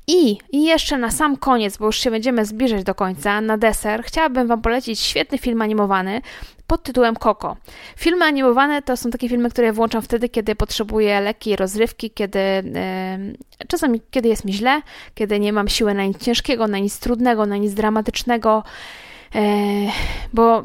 I, 0.08 0.38
I 0.52 0.64
jeszcze 0.64 0.98
na 0.98 1.12
sam 1.12 1.38
koniec, 1.38 1.78
bo 1.78 1.86
już 1.86 2.00
się 2.00 2.12
będziemy 2.12 2.46
zbliżać 2.46 2.84
do 2.84 2.96
końca, 2.96 3.42
na 3.42 3.58
deser, 3.58 4.04
chciałabym 4.04 4.48
Wam 4.48 4.62
polecić 4.62 5.00
świetny 5.00 5.38
film 5.38 5.62
animowany 5.62 6.22
pod 6.68 6.84
tytułem 6.84 7.16
Coco. 7.16 7.58
Filmy 7.96 8.26
animowane 8.26 8.82
to 8.82 8.98
są 8.98 9.10
takie 9.10 9.30
filmy, 9.30 9.50
które 9.50 9.74
włączam 9.74 10.02
wtedy, 10.02 10.30
kiedy 10.30 10.56
potrzebuję 10.56 11.22
lekkiej 11.22 11.56
rozrywki, 11.56 12.12
kiedy 12.12 12.40
yy, 12.40 13.68
czasami 13.68 14.02
kiedy 14.12 14.30
jest 14.30 14.46
mi 14.46 14.54
źle, 14.54 14.82
kiedy 15.16 15.40
nie 15.40 15.54
mam 15.54 15.68
siły 15.68 15.94
na 15.94 16.06
nic 16.06 16.24
ciężkiego, 16.24 16.68
na 16.68 16.80
nic 16.80 17.00
trudnego, 17.00 17.46
na 17.46 17.58
nic 17.58 17.74
dramatycznego. 17.74 18.64
E, 19.36 19.42
bo 20.34 20.64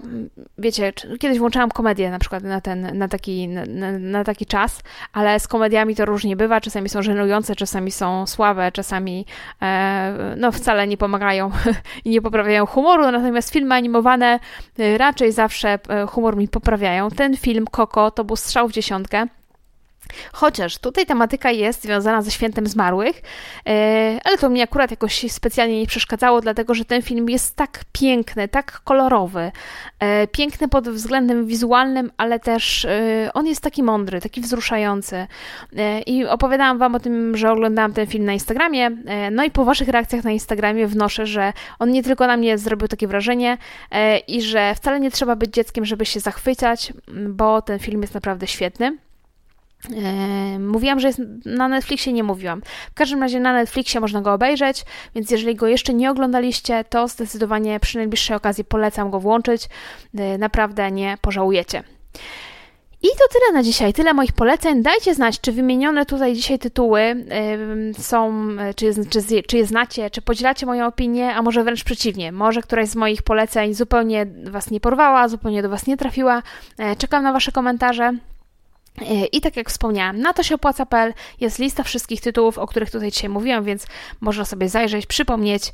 wiecie, 0.59 0.93
kiedyś 1.21 1.39
włączałam 1.39 1.71
komedię 1.71 2.11
na 2.11 2.19
przykład 2.19 2.43
na, 2.43 2.61
ten, 2.61 2.99
na, 2.99 3.09
taki, 3.09 3.49
na, 3.49 3.93
na, 3.99 4.25
taki 4.25 4.47
czas, 4.47 4.83
ale 5.13 5.41
z 5.41 5.49
komediami 5.49 5.97
to 5.97 6.05
różnie 6.05 6.37
bywa. 6.37 6.61
Czasami 6.61 6.89
są 6.89 7.03
żenujące, 7.03 7.57
czasami 7.57 7.91
są 7.91 8.27
słabe, 8.27 8.73
czasami 8.73 9.27
e, 9.63 10.35
no, 10.37 10.53
wcale 10.53 10.87
nie 10.87 10.97
pomagają 10.97 11.51
i 12.05 12.11
nie 12.11 12.23
poprawiają 12.23 12.67
humoru. 12.67 13.11
Natomiast 13.11 13.53
filmy 13.53 13.75
animowane 13.75 14.41
e, 14.79 14.99
raczej 14.99 15.33
zawsze 15.33 15.79
humor 16.09 16.37
mi 16.37 16.49
poprawiają. 16.49 17.11
Ten 17.11 17.37
film 17.37 17.67
Coco 17.77 18.11
to 18.11 18.25
był 18.25 18.37
strzał 18.37 18.69
w 18.69 18.73
dziesiątkę. 18.73 19.27
Chociaż 20.33 20.79
tutaj 20.79 21.07
tematyka 21.07 21.51
jest 21.51 21.83
związana 21.83 22.23
ze 22.23 22.31
świętem 22.31 22.67
zmarłych, 22.67 23.23
e, 23.67 24.19
ale 24.25 24.39
to 24.39 24.49
mi 24.49 24.63
akurat 24.63 24.91
jakoś 24.91 25.33
specjalnie 25.33 25.81
nie 25.81 25.87
przeszkadzało, 25.87 26.41
dlatego 26.41 26.75
że 26.75 26.85
ten 26.85 27.03
film 27.03 27.31
jest 27.31 27.57
tak 27.57 27.81
piękny, 27.93 28.49
tak 28.49 28.81
kolorowy, 28.85 29.53
e, 29.99 30.27
piękny 30.27 30.69
pod 30.69 30.89
względem 30.89 31.47
wizualnym, 31.47 32.11
ale 32.17 32.41
też 32.41 32.85
e, 32.85 33.31
on 33.35 33.47
jest 33.47 33.61
taki 33.61 33.83
mądry, 33.83 34.21
taki 34.21 34.41
wzruszający. 34.41 35.27
I 36.07 36.25
opowiadałam 36.25 36.79
Wam 36.79 36.95
o 36.95 37.01
tym, 37.01 37.37
że 37.37 37.53
oglądałam 37.53 37.93
ten 37.93 38.07
film 38.07 38.25
na 38.25 38.33
Instagramie, 38.33 38.91
no 39.31 39.45
i 39.45 39.51
po 39.51 39.65
Waszych 39.65 39.89
reakcjach 39.89 40.25
na 40.25 40.31
Instagramie 40.31 40.87
wnoszę, 40.87 41.27
że 41.27 41.53
on 41.79 41.91
nie 41.91 42.03
tylko 42.03 42.27
na 42.27 42.37
mnie 42.37 42.59
zrobił 42.59 42.89
takie 42.89 43.09
wrażenie 43.09 43.59
i 44.29 44.43
że 44.43 44.75
wcale 44.75 45.01
nie 45.01 45.11
trzeba 45.11 45.37
być 45.37 45.55
dzieckiem, 45.55 45.85
żeby 45.85 46.07
się 46.07 46.21
zachwycać, 46.21 46.93
bo 47.29 47.63
ten 47.63 47.79
film 47.79 48.03
jest 48.03 48.15
naprawdę 48.15 48.47
świetny. 48.47 48.99
Mówiłam, 50.59 51.01
że 51.01 51.07
jest 51.07 51.23
na 51.45 51.69
Netflixie, 51.69 52.13
nie 52.13 52.25
mówiłam. 52.25 52.63
W 52.91 52.95
każdym 52.95 53.21
razie 53.21 53.41
na 53.41 53.53
Netflixie 53.53 54.01
można 54.01 54.21
go 54.21 54.33
obejrzeć, 54.33 54.85
więc 55.15 55.31
jeżeli 55.31 55.55
go 55.55 55.67
jeszcze 55.67 55.95
nie 55.95 56.11
oglądaliście, 56.11 56.85
to 56.85 57.09
zdecydowanie 57.09 57.81
przy 57.81 57.99
najbliższej 57.99 58.37
okazji 58.37 58.65
polecam 58.65 59.11
go 59.11 59.21
włączyć. 59.21 59.69
Naprawdę 60.39 60.91
nie 60.91 61.17
pożałujecie. 61.21 61.83
I 63.03 63.07
to 63.07 63.25
tyle 63.33 63.53
na 63.53 63.63
dzisiaj, 63.63 63.93
tyle 63.93 64.15
moich 64.15 64.33
poleceń. 64.33 64.83
Dajcie 64.83 65.15
znać, 65.15 65.41
czy 65.41 65.53
wymienione 65.53 66.07
tutaj 66.07 66.35
dzisiaj 66.35 66.59
tytuły 66.59 67.27
są, 67.99 68.49
czy 68.77 68.85
je, 68.85 68.93
czy, 69.11 69.43
czy 69.43 69.57
je 69.57 69.67
znacie, 69.67 70.11
czy 70.11 70.23
podzielacie 70.23 70.67
moją 70.67 70.87
opinię, 70.87 71.35
a 71.35 71.43
może 71.43 71.65
wręcz 71.65 71.85
przeciwnie. 71.85 72.33
Może 72.33 72.63
któraś 72.63 72.89
z 72.89 72.97
moich 72.97 73.23
poleceń 73.23 73.75
zupełnie 73.75 74.27
Was 74.45 74.71
nie 74.71 74.81
porwała, 74.81 75.29
zupełnie 75.29 75.63
do 75.63 75.69
Was 75.69 75.87
nie 75.87 75.97
trafiła. 75.97 76.43
E, 76.79 76.97
czekam 76.97 77.23
na 77.23 77.33
Wasze 77.33 77.53
komentarze. 77.53 78.13
I 79.33 79.41
tak 79.41 79.57
jak 79.57 79.71
wspomniałam, 79.71 80.19
na 80.19 80.33
to 80.33 80.43
się 80.43 80.55
opłaca.pl 80.55 81.15
jest 81.41 81.59
lista 81.59 81.83
wszystkich 81.83 82.21
tytułów, 82.21 82.59
o 82.59 82.67
których 82.67 82.91
tutaj 82.91 83.11
dzisiaj 83.11 83.31
mówiłam, 83.31 83.65
więc 83.65 83.87
można 84.21 84.45
sobie 84.45 84.69
zajrzeć, 84.69 85.07
przypomnieć 85.07 85.73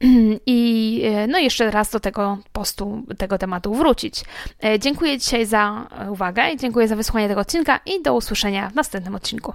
i 0.46 1.02
no 1.28 1.38
jeszcze 1.38 1.70
raz 1.70 1.90
do 1.90 2.00
tego 2.00 2.38
postu, 2.52 3.02
tego 3.18 3.38
tematu 3.38 3.74
wrócić. 3.74 4.24
E, 4.64 4.78
dziękuję 4.78 5.18
dzisiaj 5.18 5.46
za 5.46 5.88
uwagę 6.10 6.56
dziękuję 6.56 6.88
za 6.88 6.96
wysłuchanie 6.96 7.28
tego 7.28 7.40
odcinka 7.40 7.80
i 7.86 8.02
do 8.02 8.14
usłyszenia 8.14 8.70
w 8.70 8.74
następnym 8.74 9.14
odcinku. 9.14 9.52